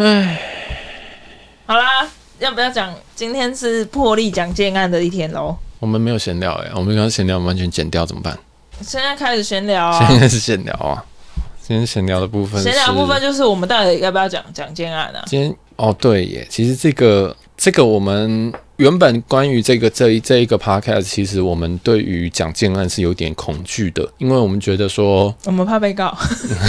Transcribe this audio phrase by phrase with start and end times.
[0.00, 0.40] 唉，
[1.66, 2.08] 好啦，
[2.38, 2.94] 要不要讲？
[3.16, 5.56] 今天是破例讲建案的一天喽。
[5.80, 8.38] 我们没有闲聊哎，我们刚刚闲聊完全剪掉怎么办？
[8.80, 10.06] 现在开始闲聊啊！
[10.06, 11.04] 现在是闲聊啊！
[11.60, 15.24] 今天闲聊的部分，闲聊部分就是我们到底要不要讲讲建案啊？
[15.26, 26.16] 今天哦，对耶，其实这个这个我们原本关于这个这一这一个 podcast，其实我们对于讲建案是有点恐惧的，因为我们觉得说我们怕被告，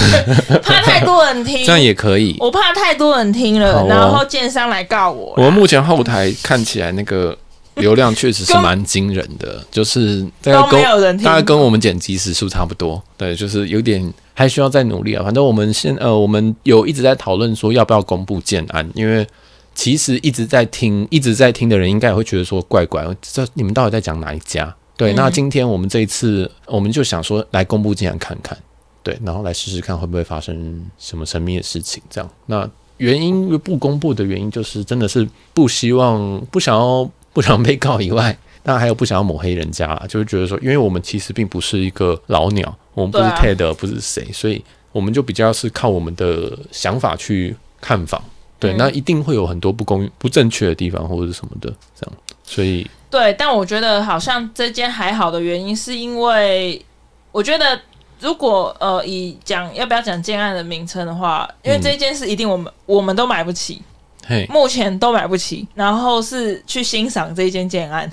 [0.64, 2.36] 怕太多人听，这样也可以。
[2.40, 5.34] 我怕太多人听了，哦、然后建商来告我。
[5.38, 7.38] 我们目前后台看起来那个。
[7.76, 15.24] 流量确实是蛮惊人的，就是大概跟大概跟我们剪辑时数差不多，对，就是有点还需要再努力啊。
[15.24, 19.26] 反正我们现呃，我们有一直在讨论说要不要公布建案，因为
[19.80, 24.76] 其实一直在听一直在听的人应该也会觉得说怪怪，这你们到底在讲哪一家？
[24.98, 28.58] 对，那今天我们这一次我们就想说来公布建案看看，
[29.02, 32.04] 对，然后来试试看会不会发生什么神秘的事情。
[32.10, 37.10] 这样，那原因不公布的原因就是真的是不希望不想要。
[37.32, 48.22] 不想被告以外，那还有不想要抹黑人家，就是觉得说，因为我们其实并不是一个老鸟，我们不是 TED，不是谁，所以我们就比较是靠我们的想法去看房。
[48.60, 52.16] 对，那一定会有很多不公、不正确的地方或者什么的，这样。
[52.44, 56.84] 所以，对，但我觉得好像这间还好的原因，是因为
[57.32, 57.80] 我觉得
[58.20, 63.82] 如果呃以讲要不要讲建案的名称的话，因为这间是一定我们、嗯、我们都买不起。
[64.48, 68.08] 目前都买不起，然后是去欣赏这一间建案，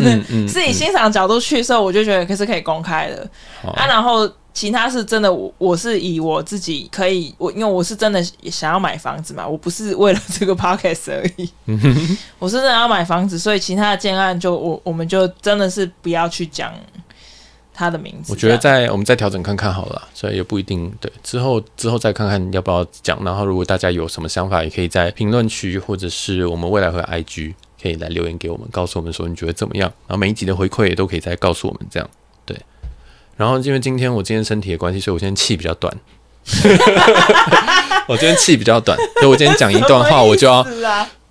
[0.00, 3.30] 嗯嗯、 是以欣赏角度去的时候，我就觉得可是可以公开的。
[3.60, 4.26] 好啊，然后
[4.58, 8.20] 其他是真的，我我是以我自己可以，我因为我是真的
[8.50, 11.48] 想要买房子嘛，我不是为了这个 podcast 而已，
[12.40, 16.74] 我是真的要买房子，所以其他的建案就我我们就真的是不要去讲。
[17.72, 21.08] 他的名字，我觉得在我们再调整看看好了，所以也不一定对。
[21.22, 23.22] 之后之后再看看要不要讲。
[23.22, 29.88] 然后如果大家有什么想法，也可以在评论区或者是我们未来和 IG 可以来留言给我们，告诉我们说你觉得怎么样。
[30.08, 32.10] 然后每一集的回馈也都可以再告诉我们这样。
[33.38, 33.44] 对。
[33.44, 35.94] 然后因为今天我今天身体的关系，所以我今天气比较短。
[38.08, 40.66] 我今天气比较短，所以我今天讲一段话，我就要。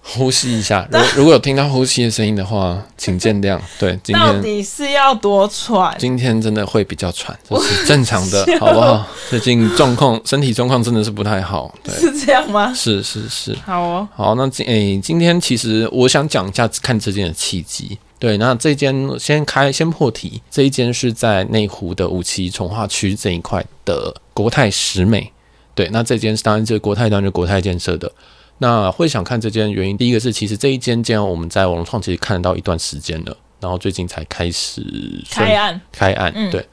[0.09, 3.59] 呼吸一下，如果如果有听到呼吸的声音的话，请见谅。
[3.77, 5.93] 对，今天到底是要多喘？
[5.99, 9.05] 今天真的会比较喘，这是正常的， 好不好？
[9.29, 11.75] 最近状况，身体状况真的是不太好。
[11.83, 12.71] 对，是这样吗？
[12.73, 13.53] 是是是。
[13.65, 17.99] 好哦，好，那今诶、欸，今天其实我想讲一下看这间的契机。
[18.19, 25.31] 对，那这间先开先破题，这一间是在内湖的五期从化区这一块的国泰石美。
[25.75, 28.11] 对，那这间是当然是国泰当然是国泰建设的。
[28.57, 34.83] 那会想看这间原因，第一个是其实这一间建案我们在网络上其实看得到一段时间了，然后最近才开始
[35.29, 36.67] 开案，开案，嗯、对。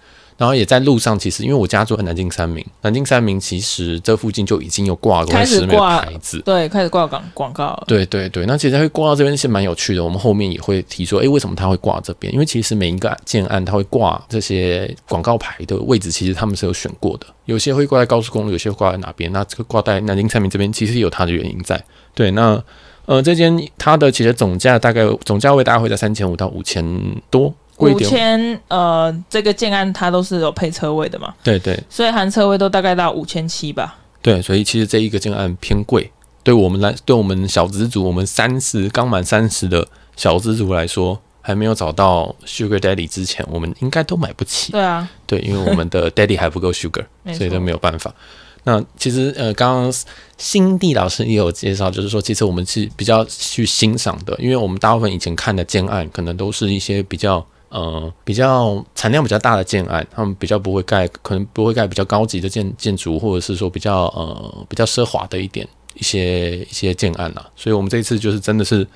[0.44, 7.82] 然后也在路上，其实因为我家住在南京三明，南京三明其实这附近就已经有挂过时美的牌子，对，开始挂广广告。
[7.86, 10.04] 对对对，那其实会挂到这边是蛮有趣的。
[10.04, 12.30] 我们后面也会提说，诶，为什么他会挂这边？
[12.34, 17.26] 因为其实每一个建案他会挂这些广告牌的位置，其实他们是有选过的。
[17.46, 19.32] 有些会挂在高速公路，有些会挂在哪边？
[19.32, 21.82] 那这个挂在南京三明这边，其实有它的原因在。
[22.14, 22.62] 对，那
[23.06, 26.84] 呃，这间它的其实总价大概总价位大概会在三千五到五千
[27.30, 27.54] 多。
[27.78, 31.34] 五千，呃，这个建案它都是有配车位的嘛？
[31.42, 33.98] 对对，所以含车位都大概到五千七吧。
[34.22, 36.10] 对，所以其实这一个建案偏贵，
[36.42, 39.86] 对我们来，对我们小资族，我们三十刚满三十的
[40.16, 44.72] 小资族来说，还没有找到 Sugar Daddy 之前，我们应该都买不起。
[44.72, 48.14] 对啊，对，因为我们的 Daddy 还不够 Sugar， 所以都没有办法。
[48.62, 49.92] 那其实呃，刚刚
[50.38, 57.44] 新地老师也有介绍，就是说，其实我们是比较去欣赏的，因为我们大部分以前看的建案，可能都是一些比较。
[57.74, 67.44] 呃，比较产量比较大的建案，他们比较不会盖，可能不会盖比较高级的建建筑，或者是说比较呃比较奢华的一点一些一些建案啦。
[67.56, 68.86] 所以我们这一次就是真的是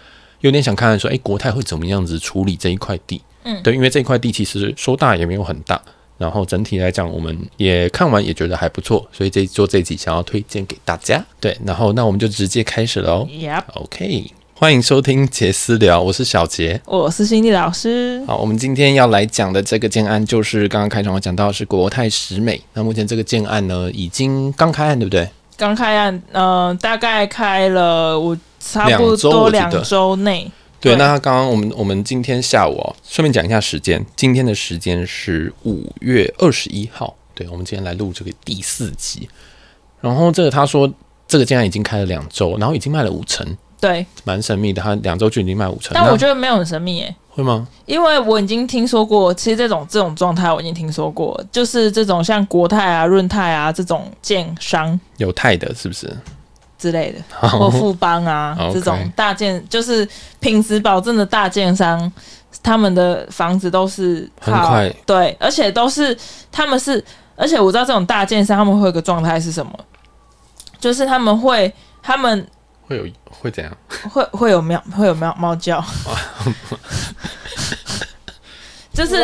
[0.42, 3.20] 有点想看看说，哎，国泰会怎么样子处理这一块地？
[3.42, 5.82] 嗯，对，因为这一块地其实说大也没有很大，
[6.16, 11.20] 然后整体来讲，我们也看完也觉得还不错，所以这做这集想要推荐给大家。
[11.40, 13.26] 对，然后那我们就直接开始喽。
[13.28, 14.30] Yep，OK。
[14.60, 18.20] 欢迎收听杰私聊，我是小杰，我是心地老师。
[18.26, 22.60] 好，我们今天要来讲的这个建案，就是刚刚开场我讲到是国泰石美。
[22.72, 25.30] 那目前这个建案呢，已经刚开案，对不对？
[25.56, 30.50] 刚开案，嗯、呃，大概开了我差不多两周内。
[30.80, 37.14] 对，那刚刚我们我们今天下午哦，顺便讲一下时间，今天的时间是五月二十一号。
[37.32, 39.28] 对，我们今天来录这个第四集。
[40.00, 40.92] 然后这个他说，
[41.28, 43.46] 这个建案已经开了两周，然后已经卖了五成。
[43.80, 47.14] 对，蛮神秘的，他两周就已经卖五成，但我觉得没有很神秘诶。
[47.30, 47.66] 会吗？
[47.86, 56.12] 因为我已经听说过，其实这种这种状态我已经听说过，就是这种像国泰啊、润泰啊这种建商，有泰的，是不是？
[56.76, 60.08] 之类的， 或富邦啊这种大建，就是
[60.40, 62.10] 品质保证的大建商，
[62.62, 66.16] 他们的房子都是很快，对，而且都是
[66.50, 67.04] 他们是，
[67.36, 69.72] 而且我知道这种大建商他们会有个状态是什么，
[70.80, 72.46] 就是他们会他们
[72.88, 73.72] 会有会怎样？
[74.10, 75.84] 会会有喵会有喵猫叫。
[78.92, 79.14] 就是，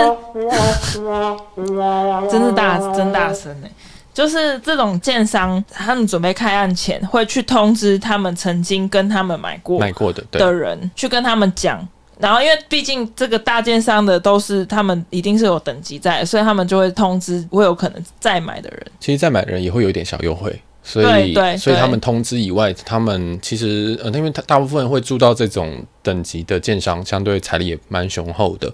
[2.31, 3.67] 真是大真大声呢。
[4.13, 11.85] 就是这种建商，他们准备开案前会去通知他们曾经跟他们买过买过的的人，去跟他们讲。
[12.21, 18.87] 然后，因为毕竟这个大建商的都是他们一定是有等级在，所以他们就会通知会有可能再买的人。
[19.01, 28.73] 其实再买的人也会有一点小优惠，所以所以他们通知以外，他们其实呃，因为他大部分人会住到这种等级的建商，相对财力也蛮雄厚的。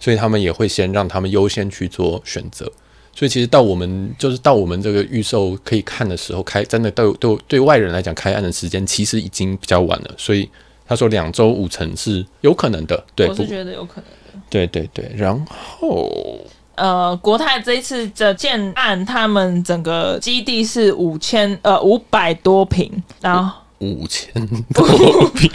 [0.00, 2.64] 所以他们也会先让他们优先去做选择，
[3.14, 10.10] 所以其实到我们就是到我们这个预售可以看的时候，开真的都对对外人来讲，开案的时间其实已经比较晚了。
[10.18, 10.50] 所以
[10.84, 14.42] 他说两周五成是有可能的，对，我是觉得有可能的。
[14.50, 16.10] 对对对，然后
[16.74, 22.90] 呃，国泰这一次的建案，他们整个基地是五千呃五百多平，
[23.20, 23.58] 然后。
[23.82, 24.32] 五千
[24.72, 24.86] 多
[25.30, 25.50] 平，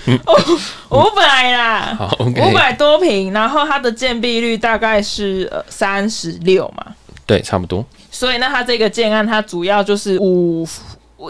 [0.90, 6.88] 五百啦，好，五百多平，然后它的建蔽率大概是呃三十六嘛，
[7.26, 7.86] 对，差不多。
[8.12, 10.68] 所以那它这个建案，它主要就是五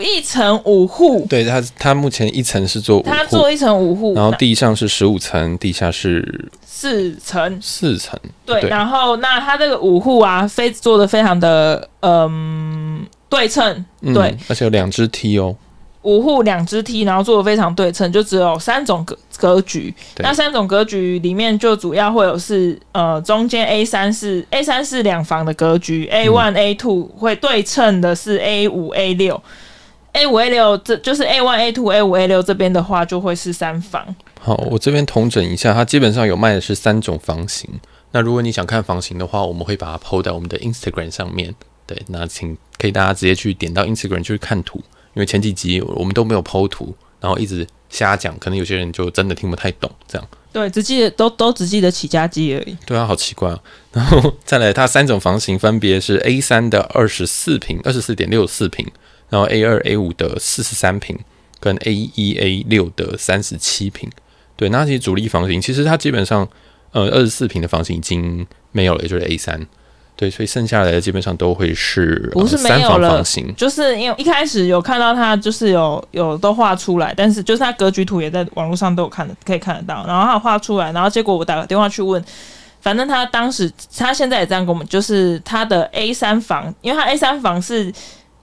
[0.02, 15.56] 一层五户，对，它它目前一层是做，它做一层五户，然后地上是十五层，地下是四层，四层，对，然后那它这个五户啊，非做的非常的嗯对称，对，而且有两只梯哦。
[16.04, 19.94] 五户两只梯，然后做的非常对称，就只有三种格格局。
[20.20, 29.42] 那三种格局里面，就主要会有是呃，中间 A 三是 A 三是两房的格局，A one A two 会对称的是 A 五 A 六
[30.14, 34.16] ，A 五 A 六这就是 A one A two A 五 A 六这边的话就会是三房。
[34.40, 37.70] 好，我这边统整一下，它基本上有卖的是三种房型。
[38.12, 41.54] 那如果你想看房型的话，我们会把它 PO 在我们的 Instagram 上面。
[41.86, 44.82] 对，那请可以大家直接去点到 Instagram 去看图。
[45.14, 49.90] 因为前几集我们都没有 PO 图，然后一直瞎讲，可能有些人就真的听不太懂。
[50.08, 52.78] 这样对，只记得都都只记得起家机而已。
[52.86, 53.60] 对啊，好奇怪啊！
[53.92, 58.86] 然后再来，它三种房型分别是 A 三的二十四平，二十四点六四坪，
[59.30, 61.18] 然后 A 二 A 五的四十三平，
[61.60, 64.10] 跟 A 一 A 六的三十七平。
[64.56, 66.48] 对，那其实主力房型其实它基本上
[66.92, 69.68] 呃二十四平的房型已经没有了，也就是 A 三。
[70.16, 80.04] 对，所以剩下来的基本上都会是不是没有了，三房房型，就是因为一开始有看到它，就是有有都画出来，但是就是它格局图也在网络上都有看的，可以看得到。
[80.08, 82.24] 然后它画出来，然后结果我打个电话去问，
[82.82, 87.94] 反正他当时他现在也这样跟我们，就是他的 A 三房，因为他 A 三房是。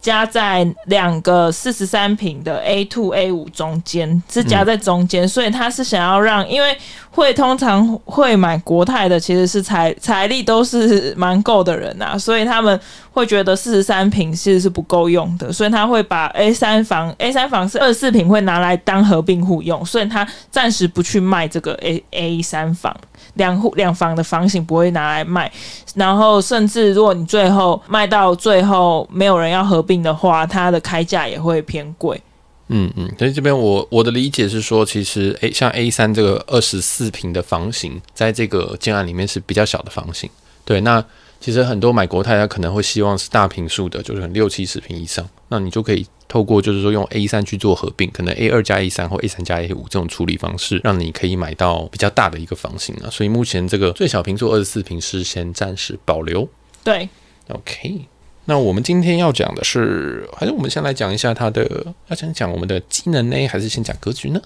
[0.05, 6.77] 夹在两个四十三平的 A two A 五中间，是夹在中间，嗯，所以他是想要让，因为
[7.11, 12.79] 会通常会买国泰的，其实是财财力都是蛮够的人呐，所以他们
[13.12, 22.95] 会觉得四十三平其实是不够用的，所以他会把 A 三房 A 三房是二十四平会拿来当合并户用，所以他暂时不去卖这个 A A 三房。
[23.35, 25.50] 两户两房的房型不会拿来卖，
[25.94, 32.21] 然后甚至如果你最后卖到最后没有人要合并的话，它的开价也会偏贵。
[32.69, 40.31] 嗯嗯，所以这边我我的理解是说，其实 A 像 A 三这个二十四平的房型，在这个建案里面是比较小的房型。
[40.65, 41.05] 对，那
[41.44, 46.06] 其实很多买国泰他可能会希望是大平数的，就是六七十平以上，那你就可以。
[46.27, 53.10] 透过就是说用 A 三去做合并，可能 A 二加 A 三或 A 三加 A 五这种处理方式，让你可以买到比较大的一个房型啊。
[53.10, 56.48] 所以目前这个最小平数二十四平是先暂时保留。
[56.82, 57.10] 对
[57.48, 58.06] ，OK。
[58.46, 64.41] 那我们今天要讲的是，还是我们先来讲一下它的，要先讲我们的机能呢，还是先讲格局呢？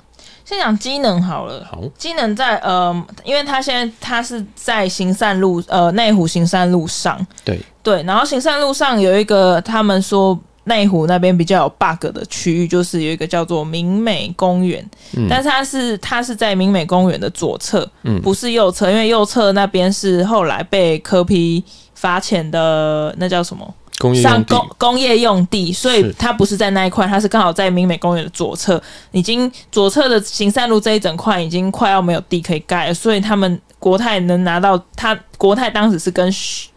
[0.49, 1.63] 先讲机能好了。
[1.71, 7.19] 好，机能在呃，因为它现在它是在行善路呃内湖行善路上。
[7.45, 10.39] 对对，然后行善路上有一个他们说。
[10.65, 14.87] 内湖那边比较有 bug 的区域，就是有一个叫做明美公园，
[15.17, 21.65] 嗯，但是它是它是在明美公园的左侧，嗯，不是右侧，因为右侧那边是后来被科批
[21.95, 23.75] 罚钱的，那叫什么？
[24.23, 28.81] 上，工工业用地，所以它不是在那一块，它是刚好在明美公园的左侧，
[29.13, 35.19] 已经左侧的行善路这一整块已经快要没有地可以盖了，所以他们国泰能拿到他。
[35.39, 36.29] 国泰当时是跟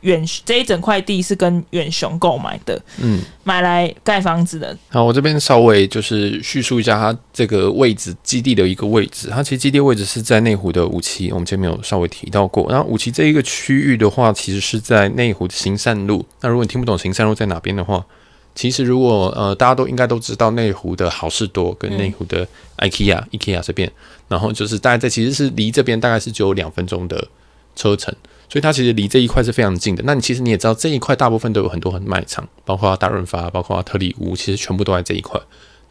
[0.01, 4.77] 远这一整块地是跟远雄购买的，嗯，买来盖房子的。
[4.87, 9.29] 好，我这边稍微就是叙述一下它这个位置基地的一个位置。
[9.31, 12.67] 它其实基地位置是在内湖的五期，我们前面有稍微提到过。
[12.69, 16.23] 然后五期这一个区域的话，其实是在内湖的行善路。
[16.41, 18.05] 那如果你听不懂行善路在哪边的话，
[18.53, 23.91] 其实如果呃大家都应该都知道内湖的好事多跟内湖的 IKEA、嗯、IKEA 这边，
[24.27, 27.27] 然后就是大概在其实是离这边大概是只有两分钟的
[27.75, 28.13] 车程，
[28.49, 30.03] 所以它其实离这一块是非常近的。
[30.05, 35.39] 那你其实你也知道这一块大部分都有很多很卖场，包括大润发，包括特力屋，其实全部都在这一块。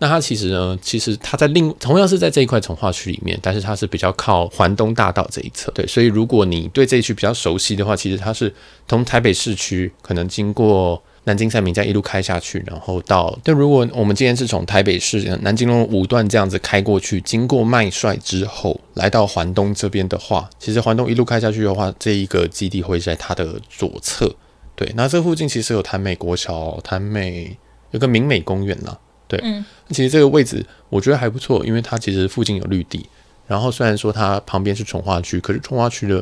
[0.02, 5.70] 那它其实呢，其实它在另同样是在这一块从化区里面，但是它是比较靠环东大道这一侧。
[5.72, 8.50] 对，所以如果你对这一区比较熟悉的话，其实它是
[8.88, 13.38] 从台北市区可能经过南京三民这样一路开下去，然后到。
[13.44, 24.34] 但如果我们今天是从台北市南京路五段这样子开过去，经过麦帅之后，来到环东这边的话，其实环东一路开下去的话，这一个基地会在它的左侧。
[24.74, 27.54] 对，那这附近其实有潭美国桥、潭美
[27.90, 28.98] 有个明美公园啦。
[29.28, 33.06] 对，嗯，其实这个位置我觉得还不错，因为它其实附近有绿地，
[33.46, 36.16] 然后虽然说它旁边是从化区，可是从化区的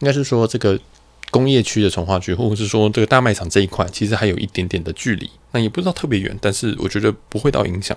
[0.00, 0.78] 应该是说这个
[1.32, 7.96] 工业区的从化区，或者是说这个大卖场这一块，其实还有一点点的距离，那也不知道特别远，但是我觉得不会到影响。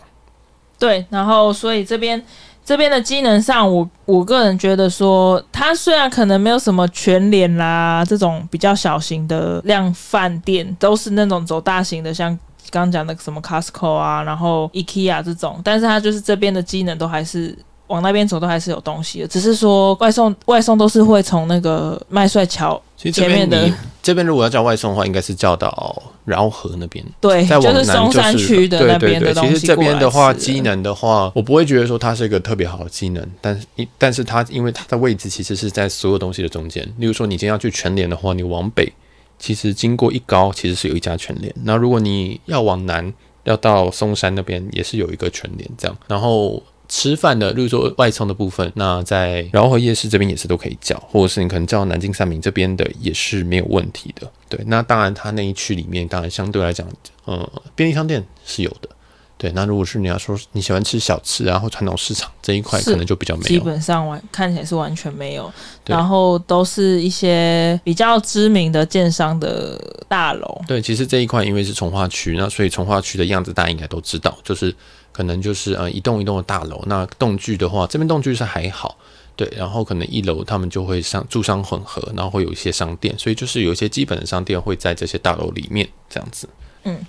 [0.79, 2.19] 对，然后所以这边
[2.65, 12.35] 这边的机能上，我我个人觉得说，它虽然可能没有什么全联啦这种比较小型的量贩店，都是那种走大型的，像。
[12.71, 17.55] 刚刚讲的什么 Costco 啊，然后 IKEA 这种，但是它就是这边的机能都还是
[17.87, 19.27] 往那边走，都还是有东西的。
[19.27, 23.71] 只是说外送外送都是会从那个麦帅桥前面的。
[24.05, 27.03] 这边如果要叫外送的话，应该是叫到饶河那边。
[27.19, 29.49] 对，在往南就是松山区的那边的东西。
[29.49, 33.65] 对对对，其实这边的话，机能的话，我不会觉得说它是一个特别好的机能，但是
[33.97, 36.83] 但是它因为它的位置其实是在所有东西的中间。
[36.99, 38.93] 例如说，你今天要去全联的话，你往北。
[39.37, 41.53] 其实经过一高，其实是有一家全联。
[41.63, 43.11] 那如果你要往南，
[43.43, 45.97] 要到松山那边，也是有一个全联这样。
[46.07, 54.31] 然后吃饭的，例如说外送的部分，那在饶河夜市这边也是都可以叫，或者是你可能叫南京三明这边的也是没有问题的。
[54.47, 56.87] 对，那当然它那一区里面，当然相对来讲，
[57.25, 58.89] 呃，便利商店是有的。
[59.37, 65.51] 对，那如果是你要说你喜欢吃小吃，然后传统市场这一块可能就比较没有，基本上完看起来是完全没有，
[65.85, 69.77] 然后都是一些比较知名的建商的
[70.07, 70.61] 大楼。
[70.65, 74.73] 对，其实这一块因为是从化区，那所以从化区的样子大家应该都知道，就是
[75.15, 76.83] 可能就是呃一栋一栋的大楼。
[76.87, 78.97] 那栋距的话，这边栋距是还好，
[79.37, 86.49] 对，然后可能一楼他们就会商住商混合，然后会有一些商店，所以就是有一些基本的商店会在这些大楼里面这样子。
[86.83, 86.99] 嗯。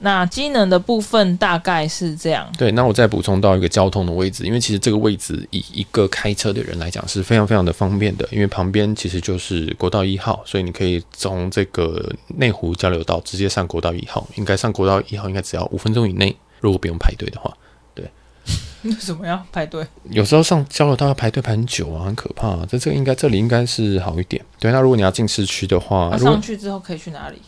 [0.00, 2.50] 那机能的部分大概是这样。
[2.58, 17.54] 对，那我再补充到一个交通的位置，因为其实这个位置以一个开车的人来讲是非常非常的方便的，因为旁边其实就是国道一号，所以你可以从这个内湖交流道直接上国道一号，应该上国道一号应该只要五分钟以内，如果不用排队的话。
[17.94, 18.10] 对，
[18.82, 19.86] 为什么要排队？
[20.10, 22.66] 有时候上交流道要排队排很久啊，很可怕啊。
[22.68, 24.44] 这这个应该这里应该是好一点。
[24.58, 27.40] 对，那如果你要进市区的话，那上去之后可以去哪里？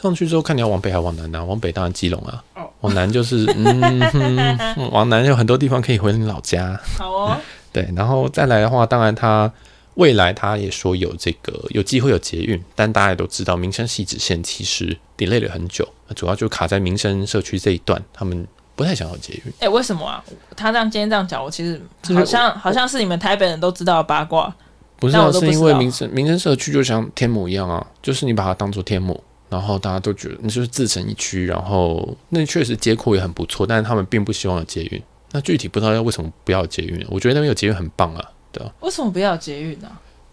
[0.00, 1.44] 上去之后看你要往北还是往南呢、啊？
[1.44, 2.42] 往北当然基隆啊，
[2.80, 6.80] 往南就是嗯， 嗯，往南有很多地方可以回你老家。
[6.96, 7.36] 好哦，
[7.70, 9.52] 对，然后再来的话，当然它
[9.96, 15.86] 未来它也说有这个有机会有捷运，但大家也都知道民生系子线其实 delay 了很久，
[16.16, 18.46] 主要就卡在民生社区这一段，他们
[18.80, 19.52] 不太想要捷运。
[19.58, 20.24] 哎、欸，为什么啊？
[20.56, 21.78] 他这样今天这样讲，我其实
[22.14, 24.50] 好像好像是你们台北人都知道的八卦。
[24.98, 29.22] 不是啊，是因为民生民生社区就像天母一样啊，就是你把它当做天母。
[29.50, 35.02] 然后大家都觉得你就是自成一区，然后那确实街廓也很不错，但是他们并不希望有捷运。
[35.32, 37.06] 那具体不知道要为什么不要捷运？
[37.10, 38.72] 我觉得那边有捷运很棒啊，对啊。
[38.80, 39.88] 为什么不要捷运呢？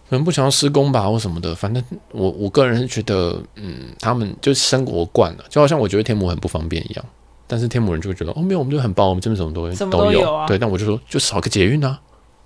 [0.10, 1.54] 可能不想要施工吧，或什么的。
[1.54, 7.06] 反正我我个人是觉得，嗯，他们就生活惯了，就好像我觉得天母很不方便一样。
[7.48, 10.46] 但是天母人就会觉得，哦，没有，我们就很棒，我们这边什么都什么都有啊。
[10.46, 12.00] 对，但我就说，就少个捷运啊，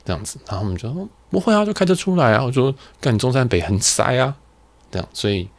[0.05, 0.39] 这样子。
[0.47, 2.43] 然后我们就说，不会啊，就开车出来啊。
[2.45, 4.35] 我说，干中山北很塞啊，
[4.91, 5.49] 这样，所以。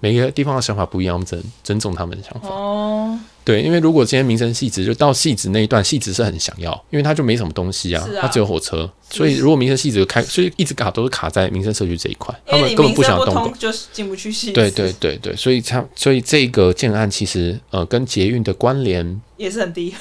[0.00, 2.48] 每个地方的想法不一样，我们尊尊重他们的想法。
[2.50, 14.52] 哦，对，因为如果今天民生汐止就到戏子那一段，戏子是很想要，因为它就没什么东西啊，啊它只有火车，所以如果民生汐止开，所以一直卡都是卡在民生社区这一块，他们根本不想动的，就是进不去汐止。
[14.52, 19.94] 对对对对，所以他所以这个建案其实呃跟捷运的关联也是很低。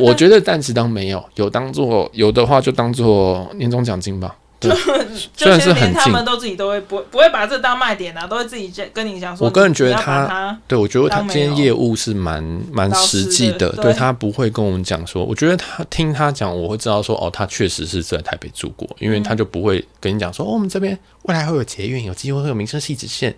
[0.00, 4.34] 我觉得暂时当没有，有当做有的话就当做年终奖金吧。
[5.36, 9.46] 就虽然是很近，他们都自己都会不不会把这当卖点啊，都会自己跟你讲说。
[9.46, 12.42] 我个人觉得他，对我觉得他今天业务是蛮
[12.72, 15.24] 蛮实际的，对他不会跟我们讲说。
[15.24, 23.34] 我觉得他听他讲，我会知道说哦，他确实是在台北住过，因为他就不会跟你讲说哦，我们这边未来会有捷运，有机会会有民生汐止线，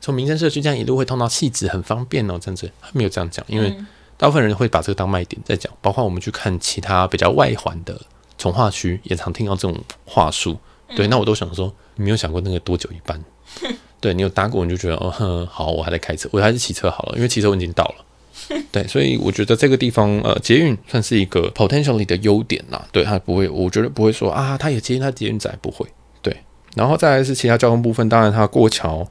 [0.00, 2.70] 从民生社区这样一路会通到细子，很方便哦，这样子。
[2.80, 3.74] 他没有这样讲，因为
[4.16, 8.00] 大部分人会把这个当卖点在讲，包括我们去看其他比较外环的
[8.36, 10.58] 从化区，也常听到这种话术。
[10.96, 13.22] 对，那我都想说，你没有想过那个多久一班？
[14.00, 18.04] 对，你有搭过，你就觉得哦，哼，好，我还在开车，我还是骑车好了，因为骑车我已经到了。
[18.70, 22.86] 对，所以我觉得这个地方呃，捷运算是一个 potentially 的优点啦。
[22.92, 25.84] 对，它不会，我觉得不会说啊，它也捷运，它捷运仔不会。
[26.22, 26.34] 对，
[26.76, 29.06] 然后再来是其他交通部分，当然它过桥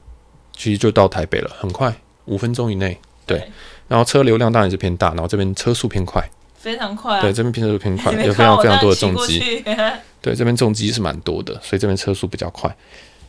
[0.56, 1.94] 其实就到台北了，很快，
[2.24, 2.98] 五分钟以内。
[3.26, 3.48] 对，对
[3.86, 6.26] 然后车流量当然是偏大，然后这边车速偏快，
[6.58, 7.22] 非常快啊。
[7.22, 9.62] 对，这边拼车速偏快，有非常非常多的重机。
[10.20, 12.74] 对，这边重机是蛮多的，所以这边车速比较快。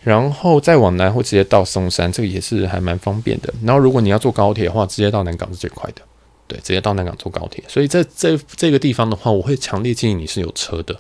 [0.02, 3.54] 然后再往南会直接到松山，这个也是还蛮方便的。
[3.64, 6.02] 然后如果你要坐高铁的话，直接到南港是最快的。
[6.48, 7.64] 对，直接到南港坐高铁。
[7.68, 10.96] 所以在这这个地方的话，我会强烈建议你是有车的。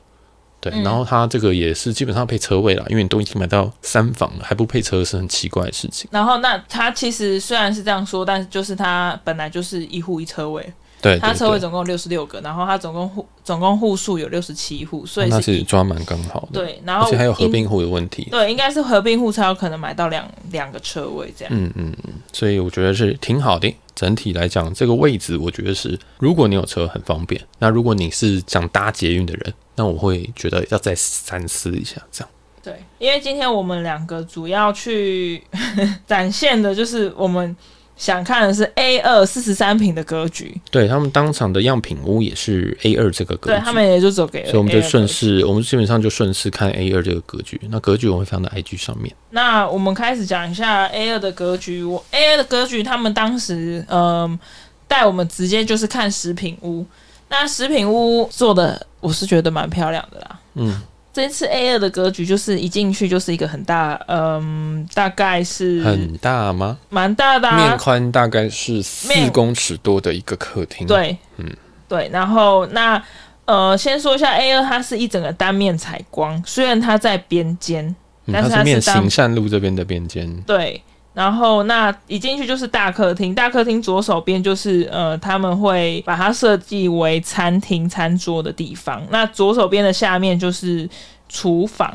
[0.59, 6.09] 对，然后它这个也是基本上配车位了，因为你都已经买到三房了，还不配车是很奇怪的事情。
[6.11, 10.73] 然后那它其实虽然是这样说，但是就是它本来就是一户一车位。
[11.01, 16.61] 对，它车位总共六十六个，然后它总共户总共户数有六十七户，所以是那是抓蛮刚好的。
[16.61, 18.27] 对，然后而且还有合并户的问题。
[18.29, 21.53] 对，应该是合并户才有可能买到两两个车位这样。
[21.55, 23.73] 嗯嗯嗯，所以我觉得是挺好的。
[23.95, 27.41] 整体来讲，这个位置我觉得是，如果你有车很方便。
[27.59, 32.29] 那如果你是想搭捷运的人，那我会觉得要再三思一下这样。
[32.61, 35.41] 对，因为今天我们两个主要去
[36.05, 37.55] 展现的就是我们。
[37.99, 47.59] 想看的是 A 二四十三平的格局，对，他们当场的样品屋也是 A 二这个格局，对他们也就走给了，所以我们就顺势，我们基本上就顺势看 A 二这个格局。
[47.69, 49.13] 那格局我会放在 IG 上面。
[49.31, 51.83] 那我们开始讲一下 A 二的格局。
[51.83, 54.39] 我 A 二的格局，他们当时嗯
[54.87, 56.85] 带我们直接就是看食品屋。
[57.27, 60.39] 那食品屋做的，我是觉得蛮漂亮的啦。
[60.53, 60.81] 嗯。
[61.19, 66.77] 这次 A 二的格局就是一进去就是一个很大，嗯，大概是很大吗？
[66.87, 70.87] 蛮大的，啊，面宽大概是四公尺多的一个客厅。
[70.87, 71.45] 对，嗯，
[71.89, 72.09] 对。
[72.13, 73.03] 然后那
[73.43, 77.85] 呃，先说一下 A 二，它是一整个单面采光，虽然它在边间，
[78.27, 80.33] 嗯，但是它是面行善路这边的边间。
[80.47, 80.81] 对。
[81.19, 89.05] 然后那一进去就是大客厅，大客厅左手边就是呃，他们会把它设计为餐厅餐桌的地方。
[89.11, 90.89] 那左手边的下面就是
[91.27, 91.93] 厨房。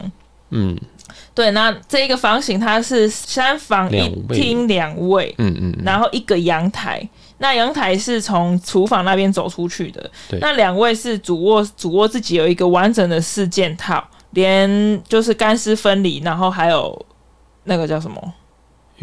[0.50, 0.78] 嗯，
[1.34, 1.50] 对。
[1.52, 5.34] 那这一个房型它是三房一厅两卫。
[5.38, 5.74] 嗯嗯。
[5.82, 10.10] 然后一个阳台，那阳台是从厨房那边走出去的。
[10.28, 10.38] 对。
[10.40, 17.06] 那两卫是主卧，主卧自己有一个完整的四件套，连就是干湿分离，然后还有
[17.64, 18.20] 那个叫什么？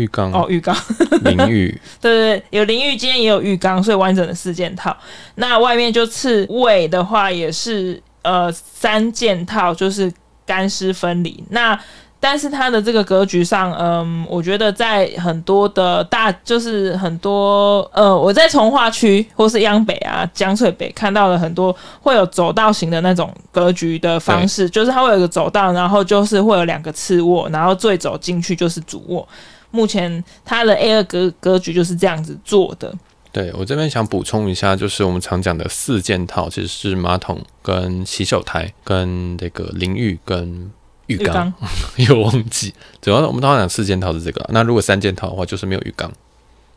[0.02, 0.76] 浴缸哦，浴缸
[1.24, 4.96] 淋浴， 对对对，有淋浴间也有浴缸，所以完整的四件套。
[5.36, 10.12] 那外面就次卫的话也是呃三件套，就是
[10.46, 11.44] 干湿分离。
[11.50, 11.80] 那
[12.24, 29.28] 但是它的这个格局上，嗯，我觉得在很多的大，就是很多呃，我在从化区或是央北啊、江翠北看到了很多会有走道型的那种格局的方式，就是它会有个走道，然后就是会有两个次卧，然后最走进去就是主卧。
[29.72, 32.94] 目前它的 A 二格格局就是这样子做的。
[33.34, 40.70] 对，我这边想补充一下，就是我们常讲的四件套，其实是马桶、跟洗手台、跟这个淋浴、跟
[41.08, 41.54] 浴缸。
[41.96, 44.46] 又 忘记，主要我们通常讲四件套是这个。
[44.50, 46.12] 那如果三件套的话，就是没有浴缸。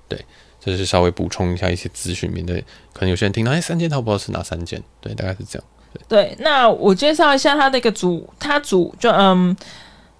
[0.09, 0.25] 对，
[0.61, 2.55] 这是稍微补充一下一些资讯，免得
[2.93, 4.81] 可能有些人听到哎，三件套不知道是哪三件。
[5.01, 5.69] 对，大概是这样。
[6.07, 9.57] 对，那我介绍一下它的一个主，它主就嗯。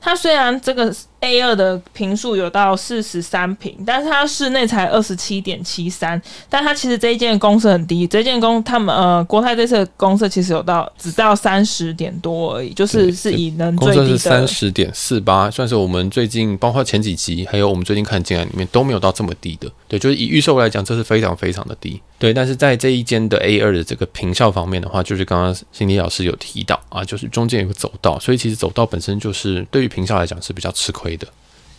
[0.07, 22.01] 它虽然这个 A 二的平数有到四十三坪，但是它室内才二十七点七三，但它其实这一间公设很低，这一间公他们呃国泰这次的公设其实有到只到三十点多而已，就是是以能最低的公设是三十点四八，算是我们最近包括前几集还有我们最近看进来里面都没有到这么低的，对，就是以预售来讲，这是非常非常的低。
[22.19, 31.27] 对，但是在这一间的 A 二的这个坪效方面的话，就是刚刚心理老师有提到啊，就是中间有个走道，所以其实走道本身就是对于坪效来讲是比较吃亏的。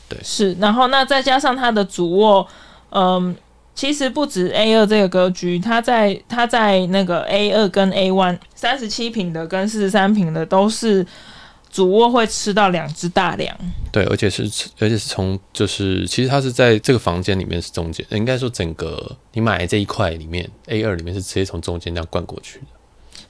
[0.07, 2.47] 对，是，然后那再加上它的主卧，
[2.91, 3.35] 嗯，
[3.73, 11.05] 其实不止 A 二这个格局，它在它在那个 A 二跟 A one 三十七平的跟四十三平的都是。
[11.71, 13.53] 主卧会吃到两只大梁，
[13.91, 14.43] 对，而且是
[14.79, 22.65] 而且是从就是其实它是在这个房间里面是中间，应该说整个你买的这一块里面 A 二里面是直接从中间这样灌过去的。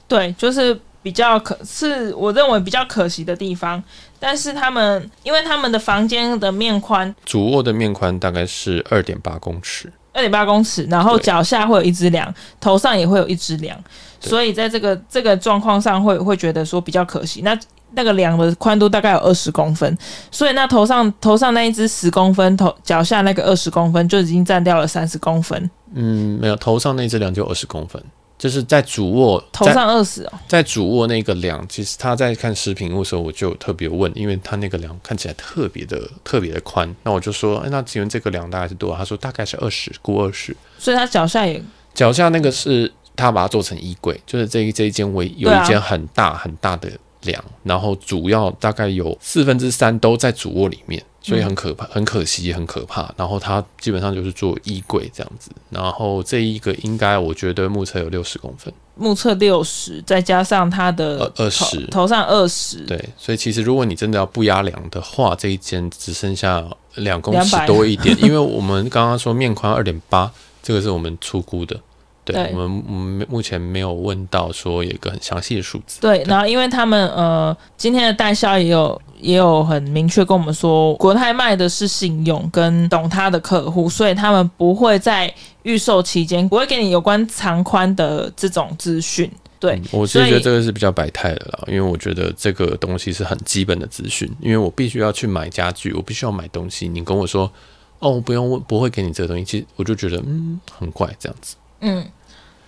[0.06, 3.82] 对，就是比较可是我认为比较可惜的地方，
[4.18, 13.78] 但是他们因为他们的房间的面宽，主卧的面宽大概是二点八公尺，二点八公尺，然后脚下会有一只梁，头上也会有一只梁，
[14.20, 17.42] 所以在这个这个状况上会会觉得说比较可惜。
[17.42, 17.58] 那
[17.92, 19.96] 那个梁的宽度大概有二十公分，
[20.30, 25.70] 所以那头上头上那一只十公分，头脚下那个二十公分就已经占掉了三十公分。
[25.94, 28.02] 嗯，没有，头上那只梁就二十公分，
[28.38, 38.98] 就是在主卧头上二十哦，在主卧那个梁，其实他在看视频的时候，我就特别问，因为他那个梁看起来特别的特别的宽，那我就说，哎，那请问这个梁大概是多少？
[38.98, 41.62] 他说大概是二十，估二十，所以他脚下也。
[41.94, 46.90] 脚下那个是他把它做成衣柜，就是这一这一间为有一间很大很大的
[47.22, 51.02] 梁，然后主要大概有四分之三都在主卧里面。
[51.26, 53.12] 所以很可怕，很可惜，很可怕。
[53.16, 55.50] 然后它基本上就是做衣柜这样子。
[55.70, 62.78] 然后这一个应该我觉得目测有六十公分，目测六十，再加上它的二十头上二十。
[62.84, 70.30] 对，所以其实如果你真的要不压梁的话，这一间只剩下两公尺多一点，因为我们刚刚说面宽二点八，
[70.62, 71.76] 这个是我们出估的。
[72.24, 76.00] 对，对我们，我们目前没有问到说有一个很详细的数字。
[76.00, 85.32] 对，然后因为他们呃，今天的代销也有也有很明确跟我们说，国泰卖的是信用跟懂他的客户，所以他们不会在
[85.64, 89.30] 预售期间不会给你有关长宽的这种资讯。
[89.58, 97.50] 对，嗯、我是觉得这个是比较百态的啦，因为我觉得这个东西是很基本的资讯，因为我必须要去买家具，我必须要买东西，你跟我说
[97.98, 101.56] 哦，我不用问，不会给你这个东西，其实我就觉得嗯，很怪这样子。
[101.80, 102.06] 嗯。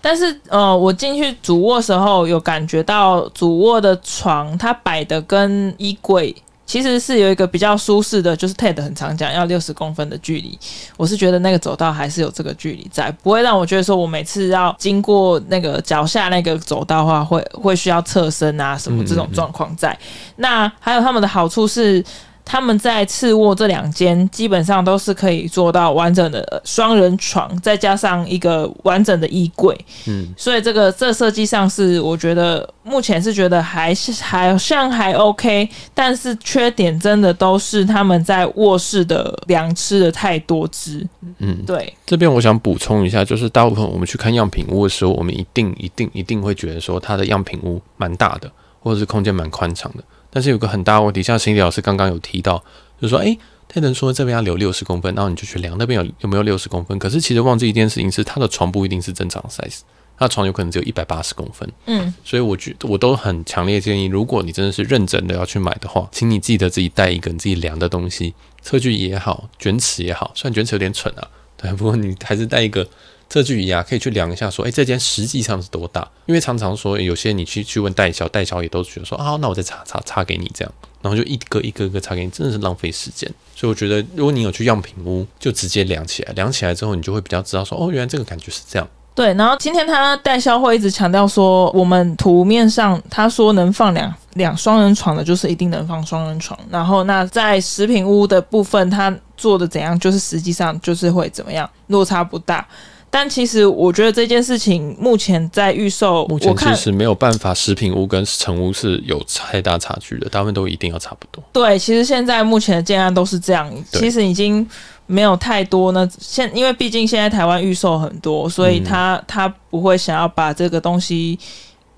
[0.01, 6.33] 但是，呃，我进去主卧时候有感觉到主卧的床，它摆的跟衣柜
[6.69, 10.55] 其实是有一个比较舒适的，就是 Ted 很常讲要六十公分的距离。
[10.97, 19.91] 我是觉得那个走道还是有这个距离在，不会让我觉得说我每次要经过那个脚下那个走道的话，会会需要侧身啊什么这种状况在。
[19.93, 20.33] 嗯嗯嗯。
[20.35, 22.05] 那还有他们的好处是。
[22.51, 29.77] 他们在次卧这两间基本上都是可以做到完整的双人床，再加上一个完整的衣柜。
[30.07, 41.07] 嗯，所以这个这设计上是我觉得目前是觉得还是好像还 OK，但是缺点真的都是他们在卧室的梁吃的太多支。
[41.37, 41.93] 嗯，对。
[42.03, 50.03] 这边我想补充一下，就是大部分我们去看样品屋的时候，我们一定一定一定会觉得说它的样品屋蛮大的，或者是空间蛮宽敞的。
[50.29, 52.63] 但是有个很大问题，像心理老师刚刚有提到，
[53.01, 53.37] 就是说，诶，
[53.67, 56.97] 泰德说这边要留六十公分，然后你就去量那边有有没有六十公分。
[56.99, 59.79] 可是其实忘记一件事情是，他的床不一定是正常 size，
[60.17, 61.71] 它的床有可能只有一百八十公分。
[61.85, 72.87] 嗯，所以我觉得我都很强烈建议，如果你真的是认真的要去买的话，请你记得自己带一个你自己量的东西，测距也好，卷尺也好，虽然卷尺有点蠢啊，对，不过你还是带一个。
[73.29, 76.07] 测距仪啊，可以去量一下，说，哎，这间实际上是多大？
[76.25, 83.31] 因为常常说，有些你去去问代销，代销也都觉得说，啊，那我再查查查给你这样，然后就一个一个一个查给你，真的是浪费时间。
[83.55, 88.87] 所以我觉得，如果你有去样品屋，就直接量起来，量起来之后，你就会比较知道说，哦，原来这个感觉是这样。
[89.13, 96.57] 对，然后今天他代销会一直强调说，我们图面上他说能放两两双人床的，就是一定能放双人床。
[96.69, 102.65] 然后那在食品屋的部分，他做的怎样，就是实际上就是会怎么样，落差不大。
[103.11, 111.43] 但其实我觉得这件事情目前在预售，目前其实没有办法，食品屋跟成屋是有太大差距的，大部分都一定要差不多。
[111.51, 114.67] 对，其实现在目前的建案都是这样，其实已经
[115.07, 116.07] 没有太多呢。
[116.19, 121.37] 现因为毕竟现在台湾预售很多，所以他、嗯、他不会想要把这个东西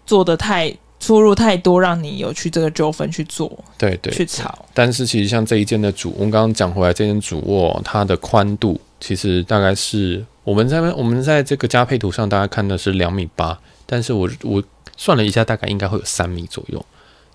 [0.05, 4.65] 做的太出入太多，让你有去这个纠纷去做，对对，去吵。
[4.73, 10.23] 但是其实像这一间的主，我们刚刚讲回来，这间主卧它的宽度其实大概是。
[10.43, 14.63] 我们在我们在这个加配图上，大家看的是两米八，但是我我
[14.97, 16.83] 算了一下，大概应该会有三米左右，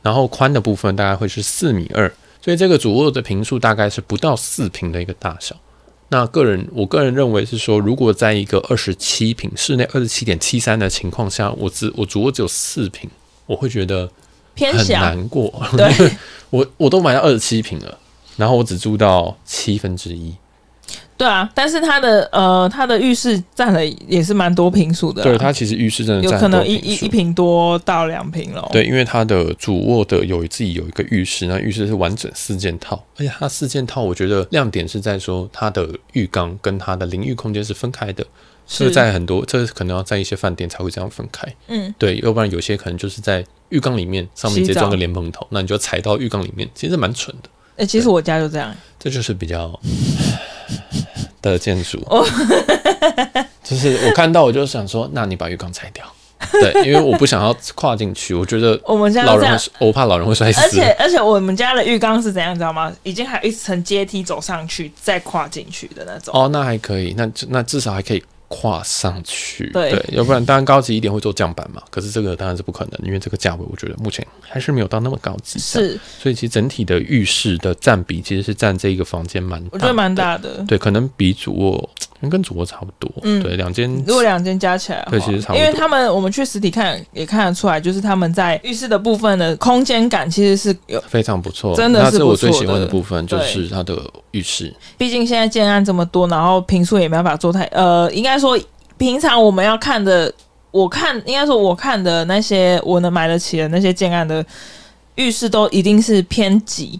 [0.02, 5.54] 然后宽的部分大概会是四米二，所以这个主卧的平数大概是不到四平的一个大小。
[6.08, 13.08] 那个人我个人认为是说，如果在一个二十七平室内二十七点七三的情况下，我只我主卧只有四平，
[13.46, 14.10] 我会觉得
[14.56, 15.64] 很难过。
[15.76, 16.10] 对，
[16.50, 17.96] 我我都买到二十七平了，
[18.36, 20.34] 然后我只住到七分之一。
[21.16, 25.22] 对啊，但是它的呃，它的浴室占了也是蛮多平数的。
[25.22, 28.68] 对，它其实浴室真的有可能一一一平多到两平了。
[28.70, 38.22] 对，因为它的主卧的有自己有一个浴室，那浴室是完整四件套，而且它四件套，我觉得亮点是在说它的浴缸跟它的淋浴空间是分开的，
[38.66, 41.50] 是在很多这可能要在一些饭店才会这样分开。
[41.68, 47.48] 嗯，对，要不然有些可能就是在浴缸里面上面直接装个莲蓬头，那你就踩到浴缸里面，其实蛮蠢的。
[47.76, 49.80] 哎、欸，其实我家就这样，这就是比较。
[51.50, 51.98] 的建筑，
[53.64, 56.04] 就是我看到我就想说，那你把浴缸拆掉，
[56.52, 60.60] 对，因为我不想要跨进去，我觉得我们家老人，我怕老人会摔死。
[60.60, 62.92] 而且而且我们家的浴缸是怎样，你知道吗？
[63.02, 66.32] 已经还有一层阶梯走上去再跨进去的那种。
[66.34, 68.22] 哦，那还可以，那那至少还可以。
[68.48, 71.82] 跨上去，对，对，要不然当然高级一点会做降板嘛。
[71.90, 75.58] 可是这个当然是不可能，因为这个价位我觉得目前还是没有到那么高级。
[75.58, 80.64] 是，所以其实整体的浴室的占比其实是占这一个房间蛮大的，我觉得蛮大的。
[80.68, 81.90] 对，可能比主卧
[82.30, 83.10] 跟主卧差不多。
[83.22, 85.60] 嗯，对，两间如果两间加起来，对，其实差不多。
[85.60, 93.98] 因为他们我们去实体看也看得出来，就是他们在浴室的部分的空间感其实是有非常不错，真的是，是我最喜欢的部分就是它的
[94.30, 94.74] 浴室。
[94.96, 98.58] 毕竟现在建案这么多，然后平数也没办法做太呃，应该说。
[98.98, 100.32] 平常我们要看的，
[100.70, 104.42] 我看应该说我看的那些我能买得起的那些建案的
[105.16, 106.98] 浴室都一定是偏挤。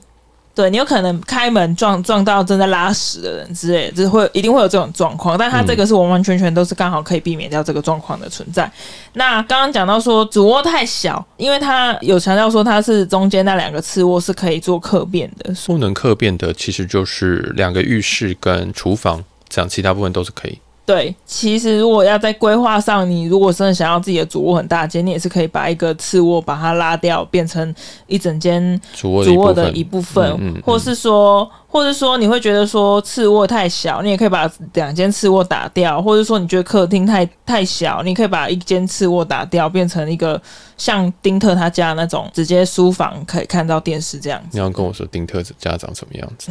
[0.54, 5.38] 对，你有可能开门撞撞到正在拉屎的人之类的，就是会一定会有这种状况。
[5.38, 8.70] 但他这个是完完全全都是刚好可以避免掉这个状况的存在。
[9.14, 20.58] 那刚刚讲到说主卧太小，因为他有强调说它是中间那两个次卧是可以做客变的，不能客变的其实就是两个浴室跟厨房，这样其他部分都是可以。
[20.86, 27.74] 对，其实如果要在规划上，你如果真的想要自己的主卧很大间，你也是可以把一个次卧把它拉掉，变成
[28.06, 31.50] 一整间主卧的一部分，嗯嗯嗯、或是说。
[31.76, 40.40] 或者说你会觉得说次卧太小，你也可以把两间次卧打掉；或者说你觉得客厅太太小，你可以把一间次卧打掉，变成一个
[40.78, 44.48] 像丁特他家那种直接书房可以看到电视这样子。
[44.52, 46.50] 你要跟我说丁特家长什么样子？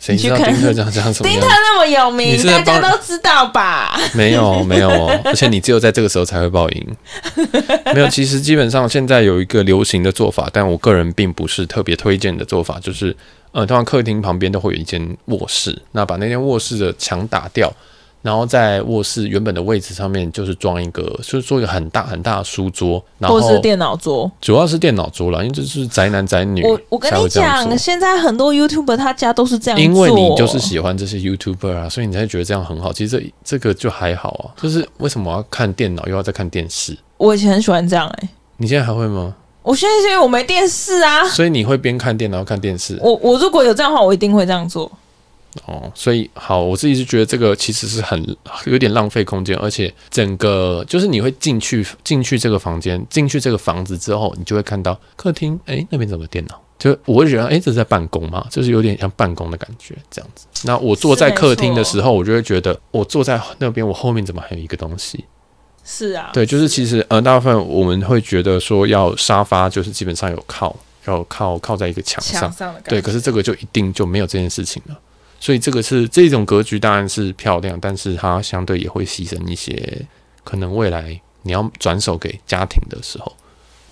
[0.00, 1.22] 谁知道丁特家长什么样子？
[1.22, 3.96] 丁特那么有名，大家都知道吧？
[4.14, 6.96] 没有没有哦，而且你只有在这个时候才会报应。
[7.94, 13.16] 没有，其实基本上现在有一个流行的做法，但我个人并不是特别推荐的做法，就是。
[13.52, 17.72] 呃，通常客厅旁边都会有一间卧室，那把那间卧室的墙打掉，
[18.22, 26.62] 然后在卧室原本的位置上面就是装一个，就是做一个很大很大的书桌，然后或是电脑桌，主要是电脑桌了，因为这是宅男宅女。
[26.64, 32.92] 我我跟你讲，现在很多 YouTuber 他家都是这样，因为你就是喜欢这些 YouTuber 啊，所以你才觉得这样很好。
[32.92, 36.96] 其实这这个就还好啊，就是为什么我要看电脑又要再看电视？
[37.16, 39.34] 我以前很喜欢这样哎、欸，你现在还会吗？
[39.66, 42.96] 我现在是因为我没电视啊，所以你会边看电脑看电视。
[43.02, 44.88] 我我如果有这样的话，我一定会这样做。
[45.64, 56.60] 哦，所以好，我自己是觉得这个其实是很有点浪费空间，而且整个就是你会进去进去这个房间，进去这个房子之后，你就会看到客厅，哎，那边怎么电脑？
[56.78, 58.46] 就我会觉得，哎，这是在办公吗？
[58.48, 60.46] 就是有点像办公的感觉这样子。
[60.62, 65.24] 那我坐在客厅的时候，我就会觉得，我坐在那边，我后面怎么还有一个东西？
[65.88, 73.00] 是啊，对，就是其实呃，大部分我们会觉得说要沙发，就是基本上有靠，要靠靠在一个墙上，上对。
[73.00, 74.98] 可是这个就一定就没有这件事情了，
[75.38, 80.04] 所以这个是这种格局当然是漂亮，但是它相对也会牺牲一些
[80.42, 83.32] 可能未来你要转手给家庭的时候，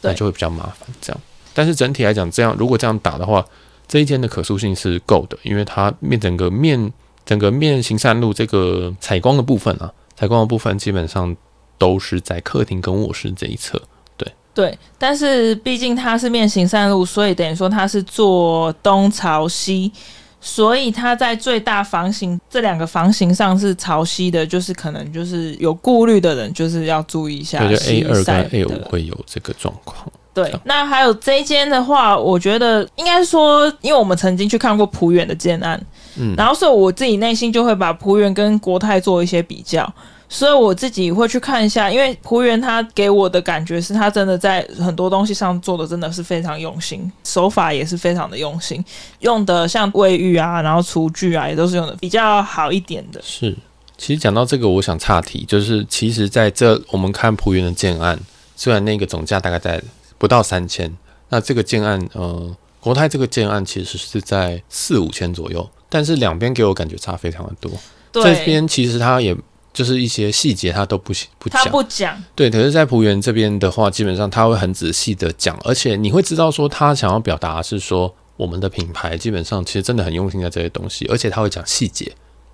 [0.00, 1.20] 那就会比较麻烦这样。
[1.54, 3.46] 但是整体来讲，这样如果这样打的话，
[3.87, 6.92] 这一间的可塑性是够的，因为它面整个面
[7.24, 11.37] 整个面行善路这个采光的部分啊，采光的部分基本上。
[11.78, 13.80] 都是在客厅跟卧室这一侧，
[14.16, 19.90] 对对，但是毕竟它是面行善路，所以等于说它是坐东朝西，
[20.40, 27.58] 所以它在最大房型这两个房型上是朝西的，就是可能就是有顾虑的人就是要注意一下。
[27.66, 30.06] 对，就 A 二跟 A 五会有这个状况。
[30.32, 35.80] 对，那还有这一间的话，我觉得应该说，因为我们曾经去看过浦远的建案，
[36.16, 39.92] 嗯，然后所以我自己内心就会把浦远跟国泰做一些比较。
[40.34, 48.84] 所以我自己会去看一下，因为璞园他给我的感觉是他真的在很多东西上做的真的是非常用心，手法也是非常的用心，
[49.20, 53.20] 用的像卫浴啊，然后厨具啊也都是用的比较好一点的。
[53.22, 53.56] 是，
[53.96, 58.18] 其实讲到这个，我想岔题，就是其实在这我们看璞园的建案，
[58.56, 59.80] 虽然那个总价大概在
[60.18, 60.92] 不到三千，
[61.28, 67.70] 那这个建案呃国泰这个建案其实是在四五千左右，但是两边给我感觉差非常的多。
[68.10, 69.36] 对，这边其实它也。
[69.74, 72.16] 就是一些细节他都不不讲，他不讲。
[72.34, 82.10] 对，可是，在璞园这边的话，基本上他会很仔细的讲，而且你会知道说他想要表达是说我们的品牌基本上其实真的很用心在这些东西，而且他会讲细节，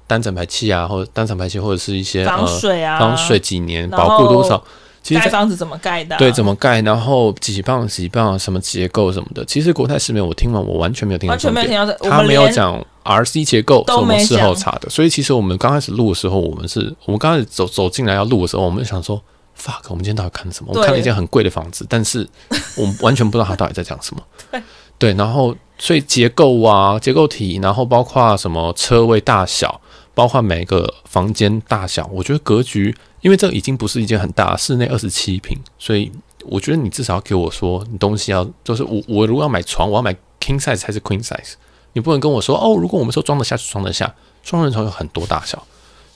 [0.07, 4.65] 单层排气啊，或者单层排气，或者是一些防水啊，呃、防水几年，保护多少。
[5.03, 6.19] 其实盖房子怎么盖的、啊？
[6.19, 6.81] 对，怎么盖？
[6.83, 9.45] 然后几磅几磅，什么结构什么的。
[9.45, 12.11] 其实国泰世美，我听完我完全没有听到，完全没有听到。
[12.11, 14.89] 他没有讲 RC 结构，是我们事后查的。
[14.91, 19.21] 所以其实我们刚开始录的时候，我们是我们刚开始走走进来要录的时候，我们就想说
[19.59, 20.71] ，fuck，我们今天到底看什么？
[20.73, 22.29] 我们看了一间很贵的房子，但是
[22.77, 24.23] 我们完全不知道他到底在讲什么。
[24.53, 24.63] 对
[24.99, 29.81] 对，然后所以结构啊，结构体，然后包括什么车位大小，
[30.21, 32.95] 包括每一个房间大小，我觉得格局。
[33.23, 36.13] 因为这已经不是一间很大，室内二十七平，所以
[36.45, 41.53] 我觉得你至少要给我说，你东西要就是我我如果要买床，我要买 king size 还是 queen size？
[41.95, 45.63] 你不能跟我说哦，如果我们说装得下就装得下，双人床有很多大小，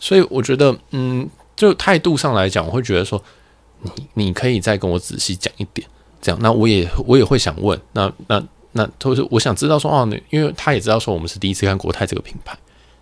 [0.01, 3.23] 所以我觉得嗯，就态度上来讲，我会觉得说
[3.83, 5.87] 你你可以再跟我仔细讲一点，
[6.21, 12.57] 这样那我也我也会想问，那那那都是我想知道说哦，因为他也知道说我们是第一次看国泰这个品牌，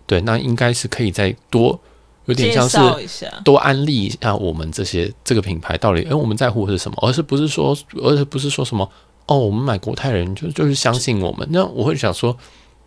[0.05, 1.79] 对，那应该是可以再多。
[2.25, 2.79] 有点像是
[3.43, 6.97] 多安利一下我们这些这个品牌到底，哎，我们在乎的是什么？
[7.01, 8.89] 而是不是说，而是不是说什么？
[9.25, 11.45] 哦，我们买国泰人就就是相信我们。
[11.51, 12.37] 那我会想说，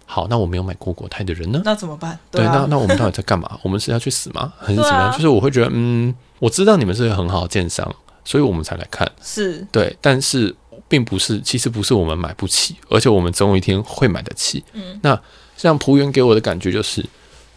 [0.06, 1.60] 好，那我没有买过国泰的人呢？
[1.66, 2.18] 那怎么办？
[2.30, 3.58] 对，那那我们到底在干嘛？
[3.62, 4.50] 我们是要去死吗？
[4.58, 5.10] 还是怎么样？
[5.10, 9.06] 啊、就是我会觉得，嗯，我知道你们是很好的建商，所以我们才来看。
[9.20, 10.54] 是对，但是
[10.88, 14.64] 并不是，其实不是我们买不起，而且我们总有一天会买得起。
[14.72, 15.20] 嗯，那
[15.56, 17.04] 像璞园给我的感觉就是，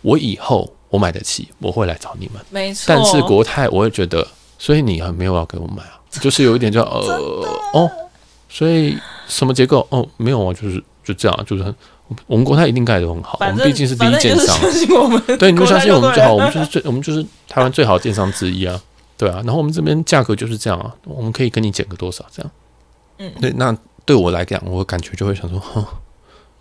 [0.01, 2.43] 我以后我买得起，我会来找你们。
[2.49, 2.85] 没错。
[2.87, 4.25] 但是国泰，我会觉得，
[4.57, 7.91] 所以你很没有要给我买啊，就是有一点叫呃哦，
[8.47, 11.75] 所以什么结构哦没有啊，就是就这样，就是很。
[12.25, 14.57] 我们国泰一定盖得很好，我们毕竟是第一建商。
[15.37, 18.81] 对，你就相信我们就好，我们就是最，我们就是台湾最好的建商之一啊，
[19.15, 19.35] 对啊。
[19.45, 22.51] 然后我们这边价格就是这样啊，我们可以跟你减个多少这样。
[23.19, 25.85] 嗯，对，那对我来讲，我感觉就会想说，哼，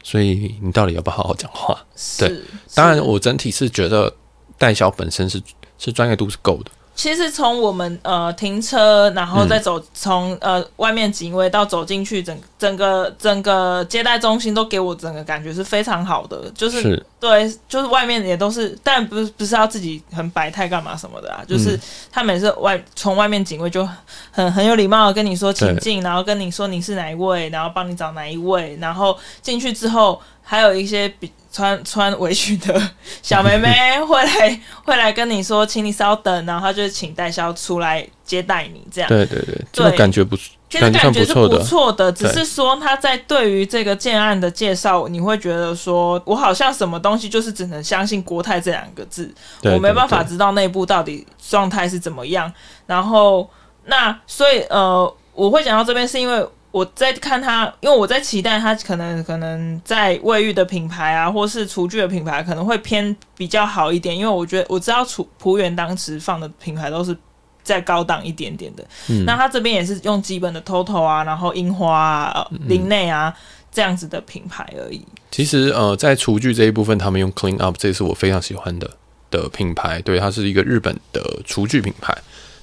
[0.02, 1.78] 所以你到底要不要好好讲话？
[2.18, 2.32] 对，
[2.74, 4.14] 当然我整体是觉得
[4.56, 5.42] 代销本身是
[5.78, 6.70] 是专业度是够的。
[6.98, 17.06] 其实从我们呃停车，然后再走从、嗯、呃外面警卫到走进去，整整个整个接待中心都给我整个感觉是非常好的，就是，是。
[17.20, 21.78] 对，就是外面也都是，但不是不是要自己很摆态干嘛什么的啊，就是
[22.10, 23.88] 他每次外从外面警卫就
[24.32, 31.30] 很很有礼貌的跟你说请进，然后跟你说你是哪一位，然后帮你找哪一位，然后进去之后还有一些比。
[31.58, 32.80] 穿 穿围裙的
[33.20, 33.68] 小妹妹
[34.06, 39.08] 会来会来跟你说，请你稍等，然后她就请代销出来接待你，这样。
[39.08, 52.52] 对对对，对，感觉不错，其实感觉是不错的，只是说他在对于这个建案的介绍，你会觉得说我好像什么东西就是只能相信国泰这两个字，我没办法知道内部到底状态是怎么样。
[52.86, 53.50] 然后
[53.86, 56.46] 那所以呃，我会讲到这边是因为。
[56.70, 67.16] 我在看他，因为我在期待他可能可能在卫浴的品牌啊，或是厨具的品牌可能会偏比较好一点，因为我觉得我知道厨璞园当时放的品牌都是
[67.62, 68.84] 再高档一点点的。
[69.08, 73.34] 嗯，那他这边也是用基本的 TOTO 啊，然后樱花啊、林内啊
[73.72, 75.02] 这样子的品牌而已。
[75.30, 78.90] 其实呃，在厨具这一部分，他们用 Clean Up，这是我非常喜欢的
[79.30, 80.02] 的品牌。
[80.02, 82.16] 对，它是一个日本的厨具品牌。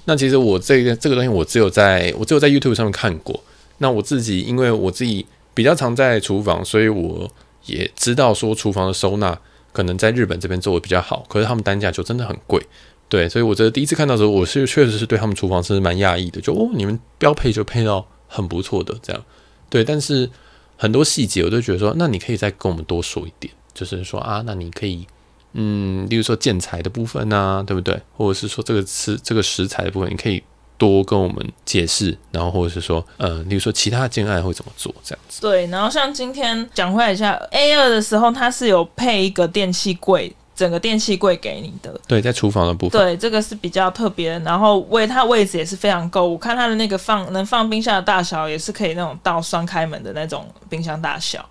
[0.06, 3.44] 那其实我这个这个东西，我只有在我只有在 YouTube 上面看过。
[3.78, 7.30] 那我自己，因为我自己比较常在厨房，所以我
[7.66, 9.38] 也知道说厨房的收纳
[9.74, 12.62] 可能在日本这边做的比较好，可是他们单价就真的很贵，
[13.10, 19.24] 对，所以我觉得第一次看到的时候，我是确实是对他们厨房是蛮讶异的，就哦，你们标配就配到很不错的这样，
[19.70, 20.30] 对，但是
[20.78, 25.06] 很多细节我都觉得说，那你可以再跟我们多说一点，就是说啊，那你可以，
[25.54, 28.02] 嗯，例如说建材的部分啊，对不对？
[28.16, 30.42] 或者是说这个吃这个食材的部分，你可以。
[30.78, 35.42] 多跟我们解释，然后或者是说，呃，比如说其他建案会怎么做这样子。
[35.42, 41.98] 对，然后像今天讲回来一下 A 二的时候，它是有配一个电器柜，整个电器柜给你的。
[42.08, 43.02] 对，在厨房的部分。
[43.02, 44.38] 对，这个是比较特别。
[44.40, 51.48] 然后位它位置也是非常够，我看它的那个放能放冰箱的大小也是可以那种到双开门的那种冰箱大小。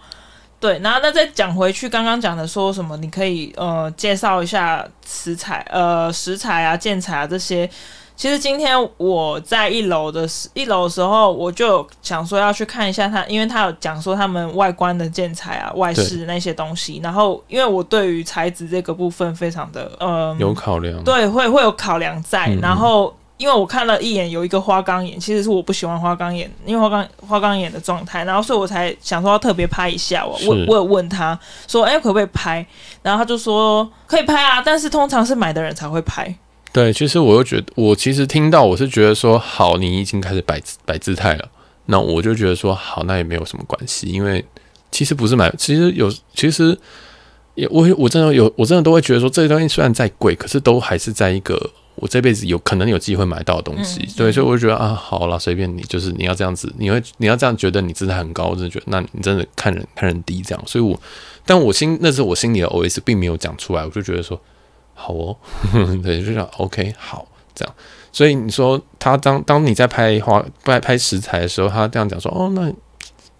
[0.60, 7.68] 对，然后那再讲回去，刚刚讲的说什么，你可以呃介绍一下食材呃食材啊建材啊这些。
[8.16, 17.00] 其实今天我在一楼的时一楼的时候，我就想说要去看一下他，因为他有讲说他们外观的建材啊、外饰那些东西。
[17.02, 22.46] 然后，因为我对于材质这个部分非常的呃有考量，对，会会有考量在。
[22.46, 28.24] 嗯嗯，然后，因为我看了一眼，有一个花岗岩，其实是我不喜欢花岗岩，因为花岗花岗岩的状态。
[28.24, 30.24] 然后，所以我才想说要特别拍一下。
[30.24, 32.64] 我我我有问他说，哎，可不可以拍？
[33.02, 36.32] 然后他就说可以拍啊，但是通常是买的人才会拍。
[36.74, 41.48] 对，其实我又觉得，我其实听到我是觉得说，好，你已经开始摆摆姿态了，
[41.86, 44.44] 那我就觉得说，好，那也没有什么关系，因为
[44.90, 46.76] 其实不是买，其实有，其实
[47.54, 61.00] 也我我真的有，我真的都会觉得说，这些东西虽然再贵，可是都还是在一个我这辈子有可能有机会买到的东西，对，所以我就觉得啊，好了，随便你，就是你要这样子，你会你要这样觉得你姿态很高，我真的觉得，那你真的看人看人低这样，所以我，
[61.46, 64.40] 但我心那是我心里的 OS，并没有讲出来，我就觉得说。
[64.94, 65.36] 好哦，
[66.02, 67.74] 对，就想 OK，好这样。
[68.12, 72.72] 所以你说他当当你在拍花拍拍食材的时候，他这样讲说，哦，那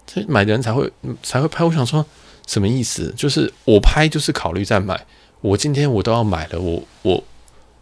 [0.05, 0.91] 这买的人才会
[1.23, 1.63] 才会拍。
[1.63, 2.05] 我想说
[2.45, 3.13] 什么意思？
[3.15, 5.05] 就是我拍就是考虑再买。
[5.39, 7.23] 我今天我都要买了，我我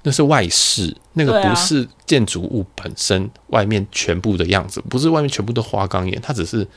[0.04, 6.68] 那是外饰，那个不是建筑物本身外面全部的样子，不是外面全部都花岗岩，它只是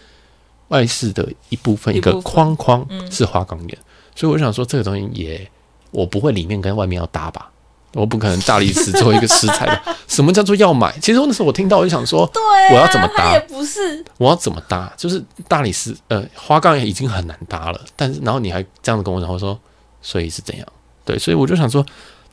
[0.68, 3.78] 外饰的一部分，一个框框是花岗岩。
[4.14, 5.50] 所以我想说这个东西也。
[5.96, 7.50] 我不会里面跟外面要搭吧，
[7.94, 9.96] 我不可能大理石做一个食材吧。
[10.06, 10.92] 什么叫做要买？
[11.00, 13.32] 其实那时候我听到我就想说，对，我要怎么搭？
[13.32, 14.92] 也不是，我要怎么搭？
[14.94, 19.58] 就是大理石，呃，花岗岩已经很难搭了，但是然后你还这样子跟我讲，我说，
[20.02, 20.66] 所以是怎样？
[21.06, 21.82] 对，所以我就想说，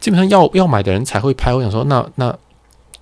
[0.01, 1.53] 基本上要要买的人才会拍。
[1.53, 2.27] 我想说，那那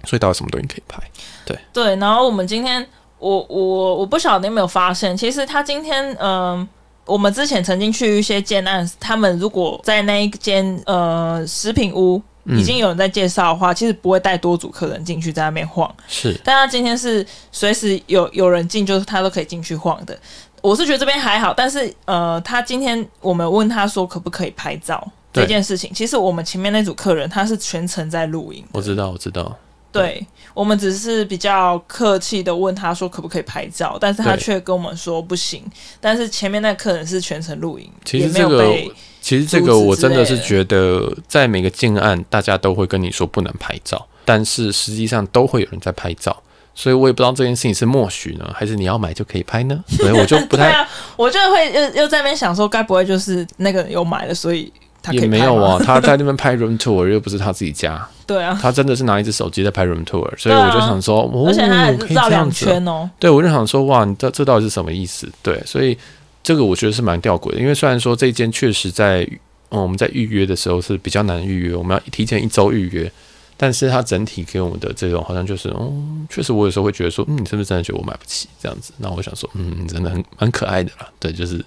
[0.04, 1.02] 所以到底什么东西可以拍？
[1.44, 2.88] 对对，然后我们今天，
[3.18, 6.68] 我我我不晓得你有没有发现，其实他今天，嗯、呃。
[7.12, 15.94] 我们之前曾经去一些建案，他们如果在那一间呃食品屋已经有人在介绍的话，嗯、其实不会带多组客人进去在那边晃。
[16.08, 20.18] 是，但他今天是随时有有人进，就是他都可以进去晃的。
[20.62, 28.64] 我是觉得这边还好，但是呃，他今天我们问他说可不可以拍照这件事情，其实我们前面那组客人他是全程在录影。
[28.72, 29.54] 我知道，我知道。
[29.92, 35.64] 对，我们只是比较客气的问他说可不可以拍照，但是他却跟我们说不行。
[36.00, 38.74] 但是前面那客人是全程录影，其实这个
[39.20, 46.42] 其实这个我真的是觉得，在每个近案大家都会跟你说不能拍照，但是实际上都会有人在拍照，
[46.74, 49.84] 所以我也不知道这件事情是默许呢，还是你要买就可以拍呢？
[49.90, 54.72] 所以我就不太， 啊、我就会又又在那边想说，该不会就是那个有买了，所以。
[55.12, 58.08] 也没有啊， 他在那边拍 room tour 又不是他自己家。
[58.28, 63.10] 对啊，他真的是拿一只手机在拍 room tour，所以我就想说，哦，而且他还绕两圈哦。
[63.20, 65.28] 对，我就想说，哇，你这这到底是什么意思？
[65.42, 65.98] 对，所以
[66.44, 69.28] 这个我觉得是蛮吊诡的，因为虽然说这间确实在，
[69.72, 73.12] 嗯，我们在预约的时候是比较难预约，我们要提前一周预约，
[73.58, 78.94] 但是它整体给我们的这种好像就是，嗯，确实我有时候会觉得说，嗯，你是不是真的觉得我买不起这样子？
[78.98, 81.64] 那我想说，嗯，真的很蛮可爱的啦，对，就是。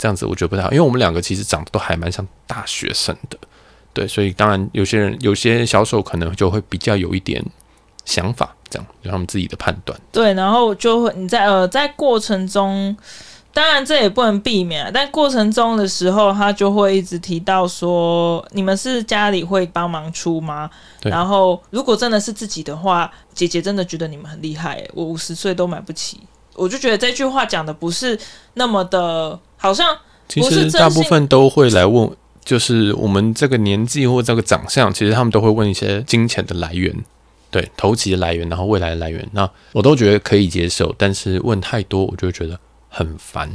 [0.00, 3.36] 这样子我觉得不太好，因为我们两个其实长得都还蛮像大学生的，
[3.92, 7.44] 对，所以当然有些人有些销售可能就会比较有一点
[8.06, 10.00] 想法，这样有他们自己的判断。
[10.10, 12.96] 对，然后就会你在呃在过程中，
[13.52, 20.70] 当然这也不能避免，但过程中的时候，他就会一直提到说，你们是家里会帮忙出吗？
[20.98, 21.12] 对。
[21.12, 26.20] 然后如果真的是自己的话，姐姐真的觉得你们很厉害，我五十岁都买不起。
[26.60, 28.18] 我就觉得这句话讲的不是
[28.54, 29.96] 那么的，好像
[30.28, 32.10] 其实大部分都会来问，
[32.44, 36.94] 就是我们这个年纪或这个长相，其实他们都会问一些金钱的来源，
[37.50, 43.50] 对，头期的来源，然后未来的来源，那我都觉得可以接受，但是问太多，我就会觉得很烦，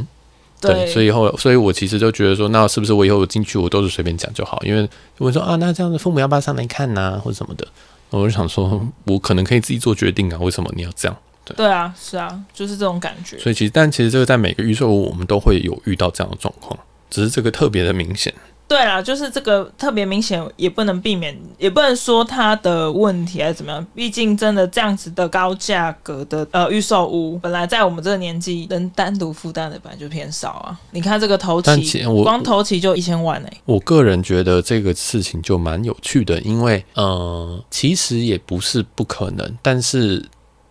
[0.60, 4.60] 对，对，所以后，所以我其实就觉得说，那是不是我以后进去我都是随便讲就好？
[4.66, 4.90] 因为
[5.20, 7.68] 我说啊，那这样子父母要不要上来看呐、啊，或者什么的，
[8.10, 11.16] 我就想说，我可能可以自己做决定啊，为什么你要这样？
[11.46, 13.38] 对，对啊，是啊，就是这种感觉。
[13.38, 16.78] 所以其实，但其实这个在每个预售屋我们都会有遇到这样的状况，
[17.10, 18.34] 只是这个特别的明显。
[18.68, 23.88] 对啊，就是这个特别明显，也不能避免，也不能说它的问题还是怎么样。
[23.94, 30.80] 毕竟真的这样子的高价格的呃预售屋，本来在我们这个年纪能单独负担的本来就偏少啊。
[30.90, 33.58] 你看这个头期，光头期就一千万呢、欸。
[33.66, 40.26] 我个人觉得这个事情就蛮有趣的，因为呃，其实也不是不可能，但是。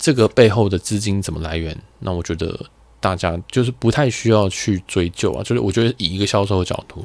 [0.04, 1.74] 这个背后的资金怎么来源？
[2.00, 2.54] 那我觉得
[3.00, 5.42] 大家就是不太需要去追究啊。
[5.42, 7.02] 就是我觉得以一个销售的角度，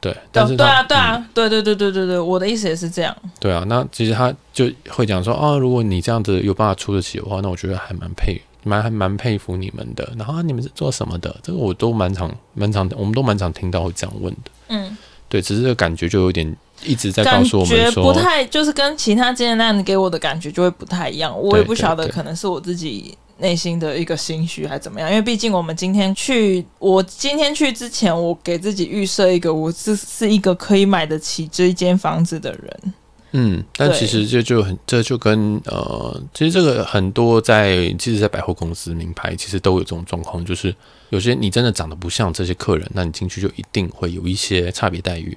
[0.00, 3.14] 对，但是对啊，对啊，对对对对对对，我的意思也是这样。
[3.38, 10.10] 对啊，那其实他就会讲说，哦，如果你这样子有办法出得起的话，那我觉得还蛮佩，蛮还蛮佩服你们的。
[10.16, 11.36] 然后你们是做什么的？
[11.42, 14.50] 这个我都蛮常蛮常，我们都蛮常听到会这样问的。
[14.68, 14.96] 嗯，
[15.30, 16.54] 对，只是这个感觉就有点。
[16.82, 21.38] 一直在告诉我们说，不太就是跟其他经验案给我的感觉就会不太一样。
[21.38, 25.10] 我也不晓得，可能是我自己内心的一个心虚还是怎么样。
[25.10, 32.94] 因为毕竟我们今天去，我今天去之前，我给自己预设一个，我是是一个可以买得起这一间房子的人。
[33.32, 40.74] 嗯，但其实这就很，这就跟呃，其实这个很多在，其实，在百货公司名牌，其实都有这种状况，就是
[41.10, 45.36] 有些你真的长得不像这些客人，那你进去就一定会有一些差别待遇。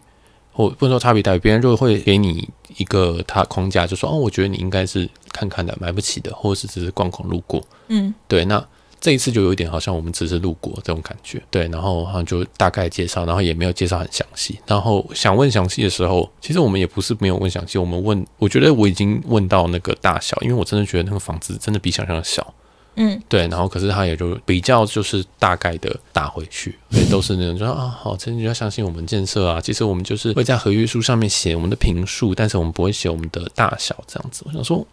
[0.56, 2.48] 或不能说差别待遇，别人就会给你
[2.78, 7.60] 一个他框架，就说哦，我觉得你应该是看看的，买不起的，或者是只是逛逛路过。
[7.88, 8.46] 嗯，对。
[8.46, 8.64] 那
[9.02, 11.68] 这一次就有一点好像我们只是路过这种感觉，对。
[11.70, 14.60] 然后好像就大概介绍，然后也没有介绍很详细。
[14.68, 22.54] 然后想问详细的时候，其实我们也不是没有问详细，我们问，我觉得我已经问到那个大小，因为我真的觉得那个房子真的比想象的小。
[22.96, 29.60] 嗯，对，然后可是他也就比较就是大概的打回去，所以都是那种就说啊，好，真的你要相信我们建设啊。
[29.60, 34.44] 其实我们就是会在合约书上面写我们的坪数，但是我们不会写我们的大小这样子。
[34.46, 34.86] 我想说，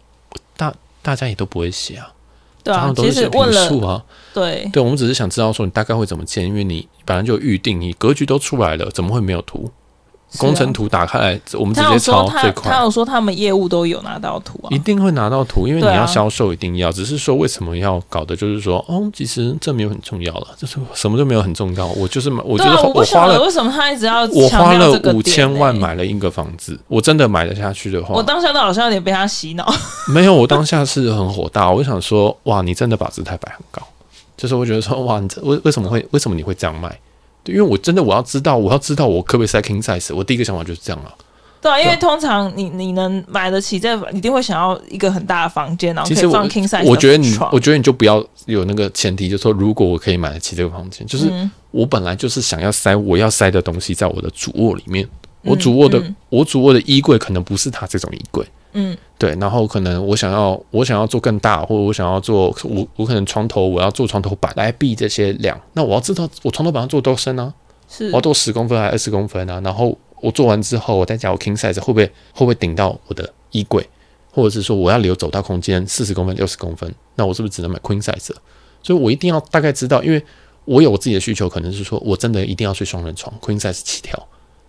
[0.57, 2.11] 大大家也都不会写啊，
[2.63, 9.71] 对啊，都是写坪数啊，对，对，我们只是想知道说你大概会怎么建，因为你本来就预定，你格局都出来了，怎么会没有图？
[10.37, 12.71] 工程图打开来，我们直接抄最快。
[12.71, 16.91] 他有说他们业务都有拿到图啊，一定会拿到图，因为你要销售一定要。
[16.91, 21.85] 只是说为什么要搞的，就是说哦，其实这没有很重要了，就是什么都没有很重要。
[21.87, 29.73] 我就是我觉得我花了，为什么他一直要我花了五千万买了一个房子，我真的买得下去的话，我当下都好像有点被他洗脑。
[30.07, 33.81] 没有，我当下是很火大，我想说哇，你真的把姿态摆很高，
[34.37, 36.97] 就是我觉得说哇，你这为为什么会为什么你会这样卖？
[37.43, 40.13] 对，因为我真的我要知道，我要知道我可不可以塞 king size。
[40.15, 41.13] 我第一个想法就是这样了。
[41.61, 46.85] 对啊，因为通常你你能买得起这，一定会想要一个很大的房间，然后可以放 king size。
[46.85, 51.31] 我觉得你，我觉得你就不要有那个前提，就是说如果我可以买得起这个房间，就是
[51.69, 55.07] 我本来就是想要塞我要塞的东西在我的主卧里面。
[55.43, 59.35] 我主卧的、嗯嗯、我主卧的衣柜可能不是他这种衣柜，嗯，对。
[59.39, 67.53] 然后可能我想要我想要做更大，或者我想要做我我可能床头我要做床头板来避这些梁，那我要知道我床头板要做多深呢、啊？
[67.89, 69.59] 是，我要做十公分还是二十公分啊？
[69.61, 73.87] 然后我做完之后，我再加我 king size 会不会会不会顶到我的衣柜？
[74.33, 78.31] 或者是说我要留走道空间四十公分六十公分，那我是不是只能买 queen size？
[78.81, 80.23] 所以我一定要大概知道，因为
[80.63, 84.27] 我有我自己的需求，可能是说我真的一定要睡双人床 queen size 起跳。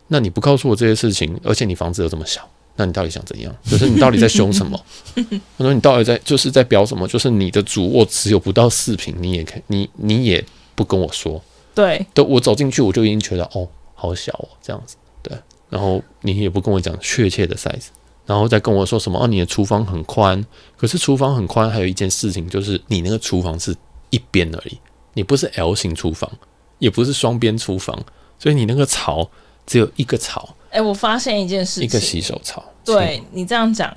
[0.09, 2.42] 那你不告诉我这些事情，而且你房子又这么小，
[2.77, 3.55] 那你到底想怎样？
[3.64, 4.83] 就是你到底在凶什么？
[5.59, 7.07] 我说你到底在就是在表什么？
[7.07, 10.45] 就是你的主卧只有不到四平，你也可你你也
[10.75, 11.43] 不跟我说。
[11.75, 14.97] 对，都我走进去我就已经觉得哦，好小哦，这样子。
[15.23, 15.37] 对，
[15.68, 17.87] 然后你也不跟我讲确切的 size。
[18.25, 19.23] 然后再跟我说什么？
[19.23, 20.43] 哦，你的厨房很宽，
[20.77, 23.75] 可是厨房很宽，还有一件事情就是你那个厨房是
[24.11, 24.79] 一边而已，
[25.14, 26.31] 你不是 L 型厨房，
[26.79, 27.99] 也不是双边厨房，
[28.39, 29.29] 所以你那个槽
[29.66, 30.55] 只有一个槽。
[30.73, 32.64] 哎，我发现一件事情，一个洗手槽。
[32.85, 33.95] 对你这样讲，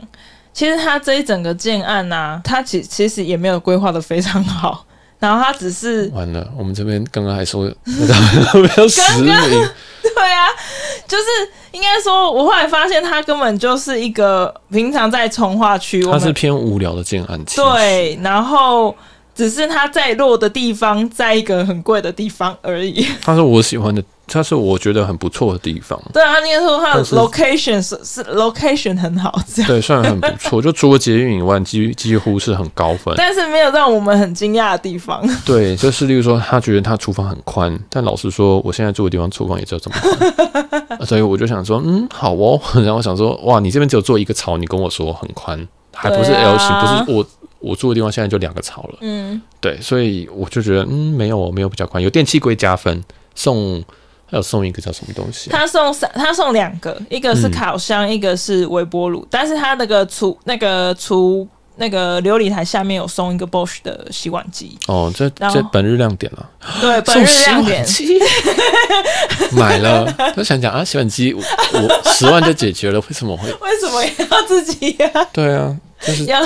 [0.53, 4.85] 其实他这一整个建案呐、啊，他其其实也没有规划的非常好，
[5.17, 6.47] 然后他只是完了。
[6.55, 9.33] 我们这边刚刚还说没有实名。
[10.15, 10.47] 对啊，
[11.07, 11.23] 就是
[11.71, 17.41] 应该说，我后来发现他根本就是一个平常在从化区，它是偏无聊的建案。
[17.55, 18.95] 对，然后
[19.33, 23.05] 只是它在落的地方，在一个很贵的地方而已。
[23.21, 24.03] 他是我喜欢的。
[24.27, 25.99] 它是我觉得很不错的地方。
[26.11, 29.69] 对啊，应该说它的 location 是是 location 很好，这样。
[29.69, 30.61] 对，算很不错。
[30.61, 33.13] 就除了捷运以外，几几乎是很高分。
[33.17, 35.23] 但是没有让我们很惊讶的地方。
[35.45, 40.99] 对，就是例如说，他觉得他厨房很宽，但老实说，我现在住的地方厨房也只有这么宽。
[41.05, 42.59] 所以我就想说，嗯，好哦。
[42.81, 47.25] 然后我想说，哇，你这边只有做一个槽，你跟我说很宽，还不是 L 型，啊、不是我
[47.59, 48.97] 我住的地方现在就两个槽了。
[49.01, 53.03] 嗯，对，所以我就觉得，嗯，没有，没有比较宽，有电器柜加分
[53.35, 53.83] 送。
[54.27, 55.49] 还有送一个叫什么东西？
[55.49, 59.25] 他送三，他送两个，一个是烤箱，嗯、一个是微波炉。
[59.29, 64.77] 但是他那个厨那个厨那个琉璃台下面有送一个 Bosch 的洗碗机。
[64.87, 66.49] 哦，这这本日亮点了。
[66.81, 67.85] 对， 本日亮点。
[69.51, 70.05] 买了，
[70.35, 71.41] 他想讲啊，洗碗机我
[72.05, 73.51] 十万就解决了，为什么会？
[73.51, 75.27] 为什么要自己呀、啊？
[75.31, 76.41] 对啊，就是要。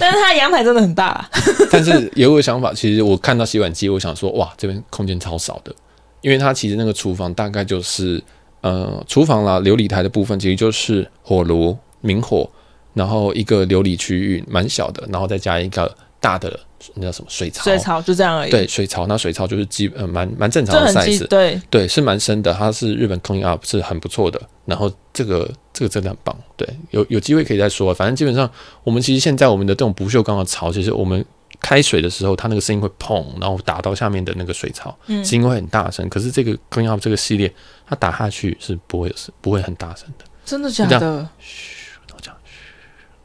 [0.00, 1.30] 但是他阳台真的很大、啊。
[1.70, 5.72] 但是有个想法，其实我看到洗碗机，我想说，哇，这边空间超少的。
[6.20, 8.22] 因为它其实那个厨房大概就是，
[8.60, 12.48] 呃，厨房啦，琉璃台的部分其实就是火炉、明火，
[12.94, 16.58] 然后一个琉璃区域蛮小的，然后再加一个大的
[16.94, 17.62] 那叫什么水槽？
[17.62, 18.50] 水槽就这样而已。
[18.50, 24.40] 对，水槽，那水槽就是基呃蛮蛮正常的 size，对对，是蛮深的，它是日本 clean up 是很不错的。
[24.64, 27.94] 然后这个这个真的很棒，对，有有机会可以再说。
[27.94, 28.50] 反正基本上
[28.82, 31.24] 我们其实现在我们的这种不锈钢的槽，其实我们。
[31.60, 36.08] 开水的时候，它那个声音会砰，然后打到下面的那个水槽，嗯，声音会很大声。
[36.08, 37.52] 可是这个 Clean Up 这个系列，
[37.86, 40.24] 它打下去是不会有声，不会很大声的。
[40.44, 41.28] 真的假的？
[41.38, 42.54] 嘘，然后这样，嘘，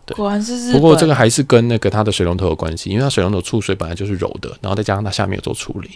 [0.06, 0.16] 对。
[0.16, 5.92] 果然是不过这个还是跟那个它的水龙头有关系，因为它水龙头出水本来就是柔的，然后再加上它下面有做处理，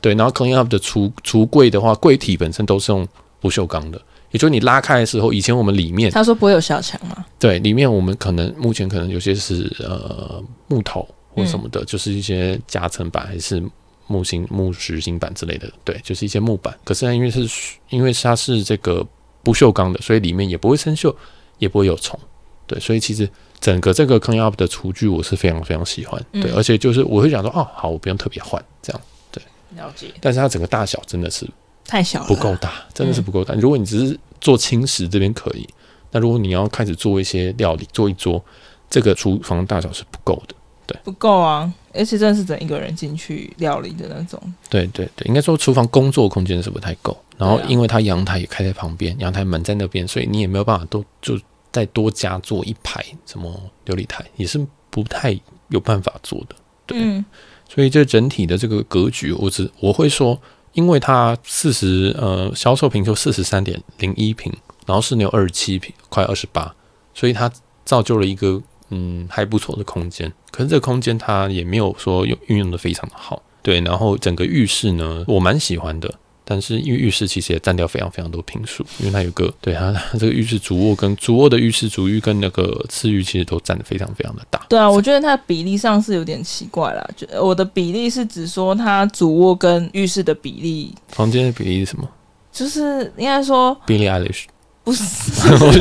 [0.00, 0.14] 对。
[0.14, 3.06] 然后 Clean Up 的橱橱柜的话，柜体本身都是用
[3.40, 7.24] 不锈钢的，也就是你拉开的时候，以前我们里面他说不会有小强吗？
[7.38, 11.06] 对，里面我们可能目前可能有些是呃木头。
[11.34, 13.62] 或什么的，就是一些夹层板还是
[14.06, 16.76] 木芯、木实心板之类的，对，就是一些木板。
[16.84, 17.48] 可是因为是
[17.88, 19.06] 因为它是这个
[19.42, 21.14] 不锈钢的，所以里面也不会生锈，
[21.58, 22.18] 也不会有虫，
[22.66, 22.78] 对。
[22.78, 23.28] 所以其实
[23.60, 26.50] 整个这个 Up 的厨具我是非常非常喜欢，对。
[26.52, 29.42] 而且就是我会想说，哦，好，我不用特别换这样，对。
[29.76, 30.08] 了解。
[30.20, 31.48] 但是它整个大小真的是
[31.84, 33.54] 太小了，不够大，真的是不够大。
[33.54, 35.66] 如果你只是做轻食这边可以，
[36.10, 38.44] 那如果你要开始做一些料理，做一桌，
[38.90, 40.54] 这个厨房大小是不够的。
[40.86, 44.40] 对，不够啊，而且真的是整一个人进去料理的那种。
[44.68, 47.16] 对对对，应该说厨房工作空间是不太够。
[47.38, 51.38] 然后因为它阳台也开在旁边，阳台门在那边，所以你也没有办法都就
[51.70, 53.48] 再多加做一排什么
[53.86, 56.56] 琉璃台，也是不太有办法做的。
[56.86, 57.24] 对，嗯、
[57.68, 60.40] 所以这整体的这个格局，我只我会说，
[60.72, 64.52] 因为它四十呃销售平就四十三点零一平，
[64.86, 66.74] 然后室内有二十七平，快二十八，
[67.14, 67.50] 所以它
[67.84, 68.60] 造就了一个。
[68.94, 73.80] 嗯，还不错的空间，可是这个空间它也没有说用运用的非常的好，对。
[73.80, 76.12] 然后整个浴室呢，我蛮喜欢的，
[76.44, 84.60] 但是因为浴室其实也占掉非常非常多平数，因为它有个对它这个浴室主卧跟主卧的浴室主浴跟那个次浴其实都占的非常非常的大。
[84.68, 87.08] 对啊，我觉得它比例上是有点奇怪啦。
[87.16, 92.06] 就我的比例是指说它主卧跟浴室的比例，房间的比例是什么？
[92.52, 94.44] 就是应该说 Billie Eilish。
[94.84, 95.04] 不是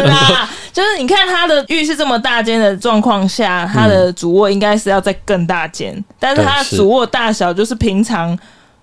[0.04, 8.38] 啦， 就是你看他的浴室这么大间的状况下，他的主卧应该是要再更大间，但是他的主卧大小就是平常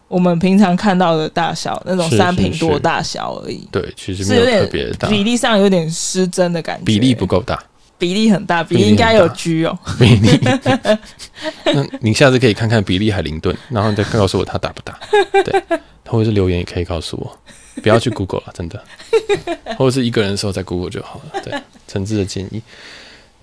[0.08, 3.68] 我们平常看到的大小，那种三平多大小而已。
[3.70, 7.62] 对，其实没有特别大，比例上有点失真的感觉，比例不够大，
[7.96, 9.78] 比例很大，比例应该有 G 哦。
[9.98, 10.40] 比例，
[11.66, 14.98] 那你下次可以看看比例海灵顿，然后你再告诉我他大不大。
[15.44, 15.62] 对，
[16.06, 17.38] 或者是留言也可以告诉我，
[17.82, 18.82] 不要去 Google 了，真的，
[19.76, 21.40] 或者是一个人的时候在 Google 就好了。
[21.42, 21.52] 对，
[21.86, 22.62] 诚挚的建议。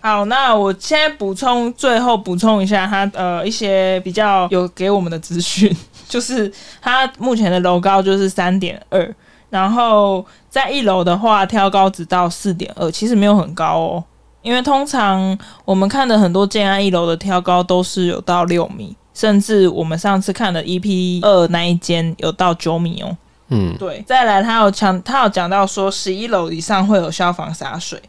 [0.01, 5.75] 好，那我现在补充，最后补充一下他呃一些比较有给我们的资讯，
[6.07, 9.15] 就是它目前的楼高就是三点二，
[9.49, 14.03] 然后在一楼的话挑高只到四点二，其实没有很高哦，
[14.43, 23.17] 因为通常我们看的很多建安一楼的挑高都是有到六米，甚至我们上次看的 EP 二那一间有到九米哦。
[23.49, 28.01] 嗯，对，再来他有强，他有讲到说十一楼以上会有消防洒水。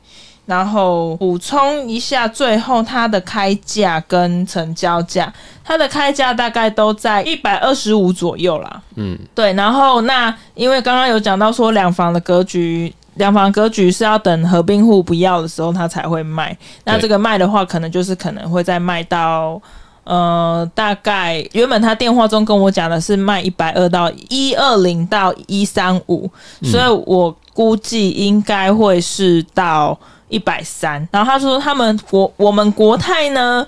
[0.47, 5.33] 然后补充一下，最后它的开价跟成交价，
[5.65, 8.81] 它的开价大概都在一百二十五左右啦。
[8.95, 9.53] 嗯，对。
[9.55, 16.57] 然后那因为刚刚有讲到说两房的格局，两房格局是要等合并户不要的时候，它才会卖。
[16.85, 19.61] 那这个卖的话，可能就是可能会再卖到
[20.07, 26.31] 呃，大概原本他电话中跟我讲的是卖一百二到一二零到一三五，
[26.63, 29.99] 所以我估计应该会是到。
[30.29, 33.65] 一百三，然后他说他们国我们国泰呢，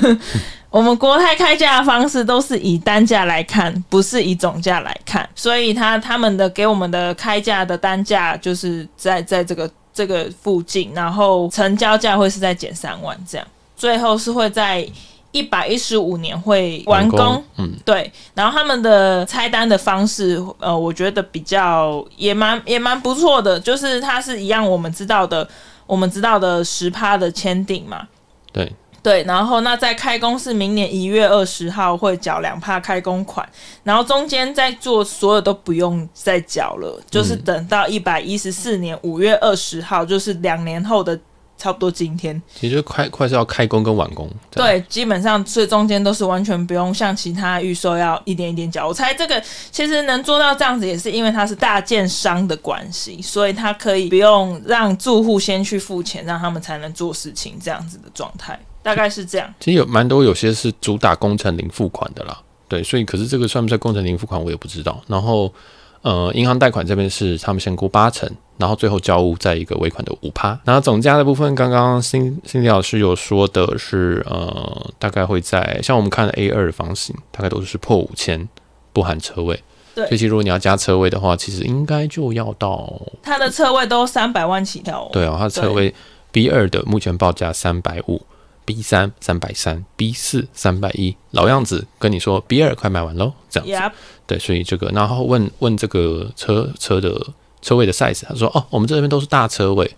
[0.72, 13.46] 我们国泰开价的方式都是以单价来看，不是以总价来看，所以他他们的给我们的开价的单价就是在在这个这个附近，然后成交价会是在减三万这样，
[13.76, 14.88] 最后是会在
[15.32, 25.48] 一百一十五年会完工，完工，嗯，对，然后他们的拆单的方式，呃，我觉得比较也蛮也蛮不错的，就是它是一样我们知道的。
[25.84, 28.06] 我们知道的十趴的签订嘛，
[28.50, 28.72] 对
[29.02, 33.46] 对，然后那在开工是明年一月二十号会缴两趴开工款，
[33.82, 41.18] 然后中间在做所有都不用再缴了，就是等到一百一十四年五月二十号，就是两年后的。
[41.62, 48.88] 差不多今天，其实快快是要开工跟完工，对，基本上这中间都是完全不用像其他预售要一点一点缴。
[48.88, 49.40] 我猜这个
[49.70, 59.54] 其实能做到这样子，也是因为它是大建商的关系，所以它可以不用让住户先去付钱，让他们才能做事情，这样子的状态大概是这样。
[59.60, 62.36] 其实有蛮多有些是主打工程零付款的啦，
[62.66, 65.00] 对，所以可是这个算不算工程零付款我也不知道。
[65.06, 65.54] 然后
[66.00, 68.28] 呃，银行贷款这边是他们先估八成。
[68.62, 78.48] 然后最后交屋在一个尾款的五趴，然后总价的部分，刚刚新新迪老师有说的是，呃，大概会在像我们看的 A 二房型，大概都是破五千，
[78.92, 79.60] 不含车位。
[79.96, 85.10] 对，所以其实如果你要加车位的话，其实应该就要到它的车位都三百万起跳哦。
[85.12, 85.92] 对啊，它的车位
[86.30, 88.22] B 二的目前报价三百五
[88.64, 93.96] ，B 三三百三，B 四三百一，老样子跟你说 B 二快卖完喽，这样子。
[94.28, 97.26] 对，所以这个，然后问问这个车车的。
[97.62, 99.90] 车位的 size，他说：“哦，我们这边都是大车位，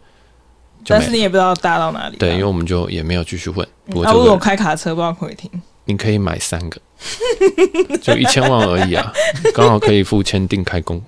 [0.86, 3.66] 但是你也不知道大到哪里。”对，因为我们就也没有继续问。
[3.86, 5.50] 那、嗯啊、如果我开卡车，不知道可以停。
[5.86, 6.80] 你可以买三个，
[8.00, 9.12] 就一千万而已啊，
[9.52, 11.02] 刚好可以付签订开工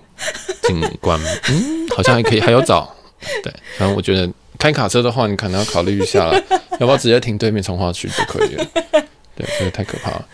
[0.64, 1.18] 景观。
[1.48, 2.94] 嗯，好像还可以，还有找。
[3.42, 6.38] 对，然后我觉得开卡车的话，你可能要考虑一下了，
[6.78, 8.66] 要不要直接停对面从化区就可以了？
[9.34, 10.26] 对，这个太可怕了。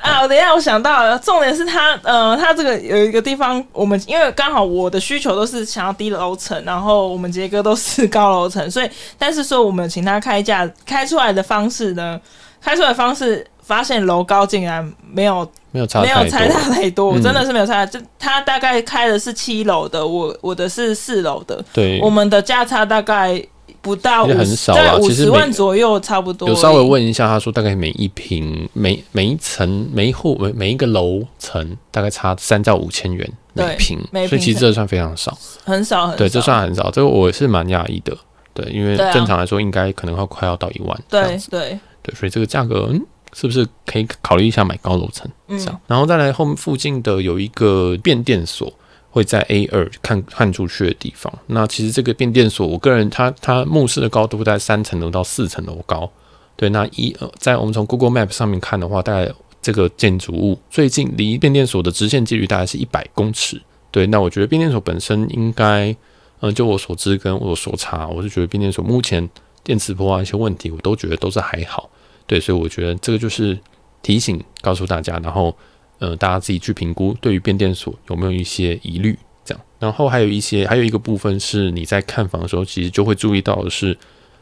[0.00, 8.88] 啊，等一下，我想到了，重点是他，呃，他这个有一个地方，我们因为刚好我的需求都是想要低楼层，然后我们杰哥都是 高楼层，所以，
[9.18, 12.20] 但是说我们请他开价开出来的方式呢，
[12.60, 23.44] 开出来的方式发现楼高竟然没有没有差没有差太多，我真的是没有差，嗯、就他大概开的是七楼的，我我的是四楼的，对，我们的价差大概。
[23.80, 26.48] 不到很少啊，五十万左右差不多。
[26.48, 33.98] 有稍微问一下，他说大概每一平、每每一层、每一户、每每一个楼层大概差三到五千元每平，
[34.28, 36.18] 所以其实这算非常少，很少很少。
[36.18, 38.16] 对，这算很少，这个我是蛮讶异的。
[38.52, 41.00] 对，因为正常来说应该可能会快要到一万。
[41.08, 43.00] 对对对，所以这个价格，嗯，
[43.32, 45.30] 是不是可以考虑一下买高楼层？
[45.46, 48.72] 嗯，然后再来后面附近的有一个变电所。
[49.18, 51.32] 会在 A 二看看出去的地方。
[51.48, 56.08] 那其实这个变电所，我个人它它目视的高度在三层楼到四层楼高。
[56.54, 63.60] 对，那一呃，在我们从 Google Map 上面看的话，大概这个建筑物最近离变电所的直线距离大概是一百公尺。
[63.90, 65.94] 对，那我觉得变电所本身应该，
[66.40, 69.28] 嗯，就我所知跟我所查，我是觉得变电所目前
[69.64, 71.90] 电磁波啊一些问题，我都觉得都是还好。
[72.28, 73.58] 对，所以我觉得这个就是
[74.00, 75.52] 提醒告诉大家，然后。
[75.98, 79.18] 呃，大家自己去评估，对于变电所有没有一些疑虑？
[79.44, 83.96] 这样，然后还有一些，还有一个部分是你在看房的时候，其实就会注意到的是，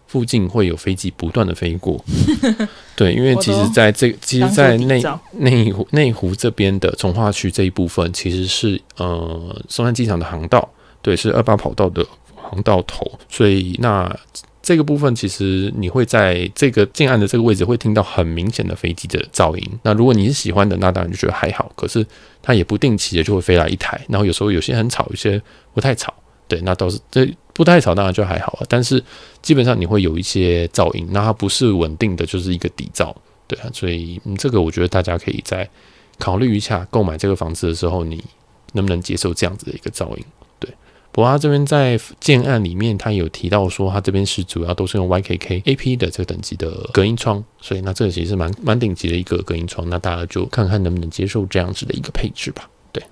[0.06, 2.04] 附近会有飞机不断的飞过。
[2.96, 5.02] 对，因为其实在这，其实，在内
[5.32, 10.68] 内湖内湖这边的从化区这一部分，其实是呃松山机场的航道，
[11.00, 12.04] 对，是二八跑道的
[12.34, 14.14] 航道头，所以那。
[14.66, 19.64] 这个部分其实你会在这个近岸的这个位置会听到很明显的飞机的噪音。
[19.84, 21.70] 那如果你是喜欢的，那当然就觉得还好。
[21.76, 22.04] 可是
[22.42, 25.40] 它也不定期的就会飞来一台，然后有时候有些很吵，有些
[25.72, 26.12] 不太吵。
[26.48, 28.66] 对，那都是这不太吵，当然就还好了。
[28.68, 29.00] 但是
[29.40, 33.14] 基本上你会有一些噪音，那它不是稳定的，就是一个底噪。
[33.46, 35.70] 对啊，所以嗯，这个我觉得大家可以再
[36.18, 38.24] 考虑一下，购买这个房子的时候，你
[38.72, 40.24] 能不能接受这样子的一个噪音？
[41.16, 52.68] 不过他这边在建案里面，他有提到说，他这边是主要都是用 YKK AP 的这个等级的隔音窗，所以那这个其实蛮蛮顶级的一个隔音窗，那大家就看看能不能接受这样子的一个配置吧。
[52.92, 53.02] 对，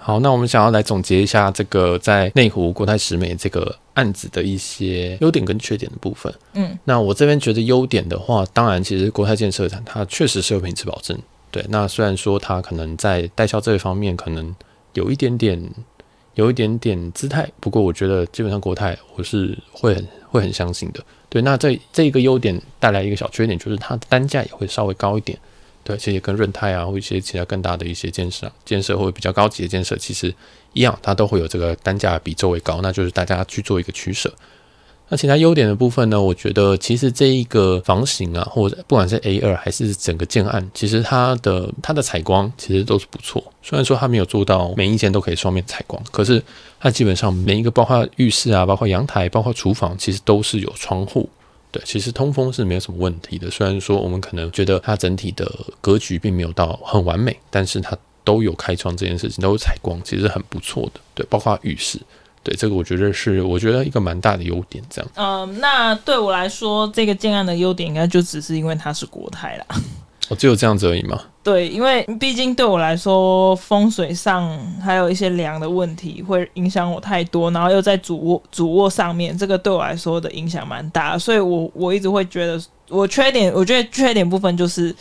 [0.00, 6.34] 好，那我们想要来总结一下这个在内湖国泰石美这个案子的一些优点跟缺点的部分。
[6.54, 11.16] 嗯，那我这边觉得优点的话，当然其实国泰建设厂它确实是有品质保证。
[11.52, 14.52] 对，那虽然说它可能在代销这一方面可能
[14.94, 15.72] 有一点点。
[16.34, 21.04] 有一点点姿态，不过我觉得基本上国泰我是会很会很相信的。
[21.28, 25.38] 对，那这这一个优点带来一个小缺点，就是它的单价也会稍微高一点。
[25.84, 30.32] 对，其实跟润泰啊或一些其他更大的一些建设建设或比较高级的建设其实
[30.74, 34.32] 一样，它都会有这个单价比周围高，那就是大家去做一个取舍。
[35.12, 36.18] 那其他优点的部分呢？
[36.18, 43.44] 我觉得其实这一个房型啊，或者不管是 A 二还是整个建案，其实它的它的采光其实都是不错。
[43.62, 46.42] 虽然说它没有做到每一间都可以双面采光，可是
[46.80, 51.28] 它基本上每一个包括浴室啊、包括阳台、包括厨房，其实都是有窗户。
[51.70, 53.50] 对，其实通风是没有什么问题的。
[53.50, 55.46] 虽然说我们可能觉得它整体的
[55.82, 57.94] 格局并没有到很完美，但是它
[58.24, 61.00] 都有开窗这件事情，都有采光，其实很不错的。
[61.14, 62.00] 对，包括浴室。
[62.42, 65.10] 对，这个我觉得是，我觉得一个蛮大的优点，这样。
[65.14, 69.66] 嗯，那对我来说，这个建案的优点应该就只是因为它是国泰啦。
[70.28, 71.20] 哦，只有这样子而已吗？
[71.42, 84.94] 对，因为毕竟对我来说，风水上还有一些梁的问题会影响我太多，然后又在主卧主卧上面，这个对我来说的影响蛮大，所以我我一直会觉得，我缺点，我觉得缺点部分就是。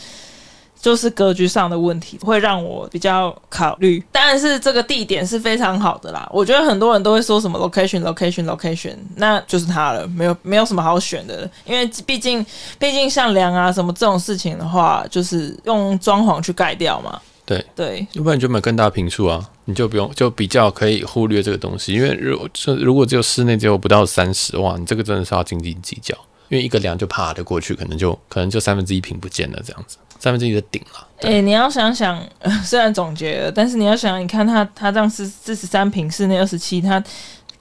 [0.82, 6.28] 就是格局上的问题会让我比较考虑，但是这个地点是非常好的啦。
[6.34, 11.48] 我觉得很多人都会说什么 location location location，那就是它了，没有没有什么好选的。
[11.66, 12.44] 因为毕竟
[12.80, 17.22] 毕竟像梁啊什么这种事情的话，就是用装潢去盖掉嘛。
[17.46, 21.94] 对对，要不然你就买更大平数啊，你就不用就比较可以忽略这个东西。
[21.94, 26.16] 因为如这如果只有室内只有不到三十万，你这个真的是要斤斤计较。
[26.50, 29.98] 因为一个梁就啪的过去，可能就可能就三分之一平不见了这样子。
[30.22, 31.08] 三分之一的顶了。
[31.22, 32.24] 诶、欸，你要想想，
[32.64, 37.04] 虽然总结了，但是你要想，你看他他这样是四十三平，室内二十七，他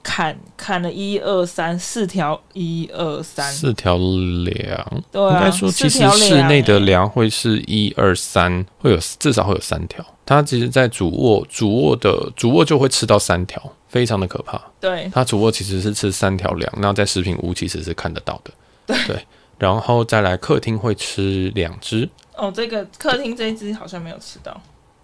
[0.03, 5.03] 砍砍了一二三四条，一二三四条梁。
[5.11, 10.05] 对啊，应该说其实室内的梁会是一二三，会有至少会有三条。
[10.23, 14.61] 它其实，在主卧主卧的主卧就会吃到三条，非常的可怕。
[14.79, 18.51] 对，它主卧其实是吃三条梁，那在食品屋其实是看得到的。
[18.85, 19.25] 对，对，
[19.59, 22.07] 然后再来客厅会吃两只。
[22.41, 24.59] 哦，这个客厅这一只好像没有吃到。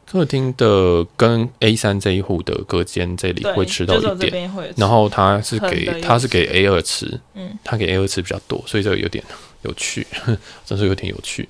[0.07, 9.23] 客厅的跟 A 三这一户的隔间这里会吃到一点，然后他是给他是给 A 二吃，嗯，他给 A 二吃比较多，所以这个有点
[9.61, 10.07] 有趣，
[10.65, 11.47] 真是有点有趣。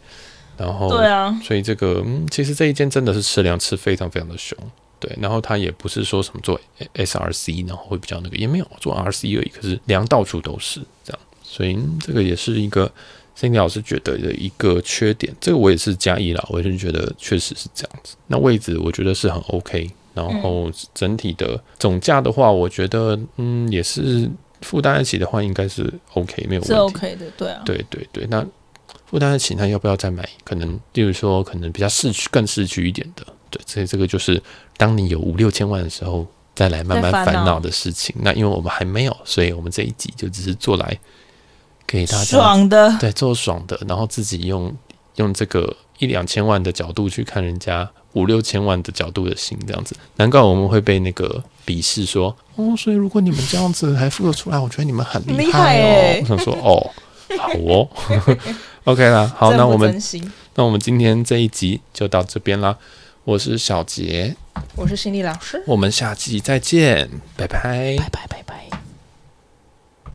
[0.58, 4.58] 然后对啊，所以这个嗯，其实这一间真的是吃粮吃非常非常的凶，
[5.00, 5.10] 对。
[5.22, 6.60] 然后他也不是说什么做
[6.96, 12.92] SRC，然后会比较那个，也没有做 RC 而已，可是粮到处都是这样，所以这个也是一个。
[13.40, 18.16] Cindy 老师觉得的一个缺点，这个我也是加一了，我也是觉得确实是这样子。
[18.26, 24.28] 那位置我觉得是很 OK，然后整体的总价的话，我觉得嗯也是
[24.62, 26.68] 负担得起的话，应该是 OK 没有问题。
[26.68, 27.62] 是 OK 的，对啊。
[27.64, 28.44] 对对对，那
[29.06, 30.28] 负担得起，那要不要再买？
[30.44, 34.42] 可能例如说，可能比较市区更市区一点的，对，所以这个就是
[34.78, 36.26] 当你有五六千万的时候，
[36.56, 38.16] 再来慢慢烦恼的事情。
[38.20, 41.00] 那因为我们还没有，所以我们这一集就只是做来。
[41.88, 44.76] 给大家爽的，对，做爽的，然后自己用
[45.16, 56.20] 用这个一两千万的角度去看人家五六千万的角度的心，这样子，难怪我们会被那个鄙视说哦，所以如果你们这样子还付得出来，我觉得你们很厉害哦。
[56.22, 56.92] 我想说哦，
[57.40, 57.88] 好哦，
[58.84, 60.02] OK 啦，好，那我们
[60.56, 62.78] 那我们今天这一集就到这边啦。
[63.24, 64.36] 我是小杰，
[64.76, 67.46] 我是心理老师，我们下期再见，拜。
[67.46, 68.47] 拜，拜拜拜。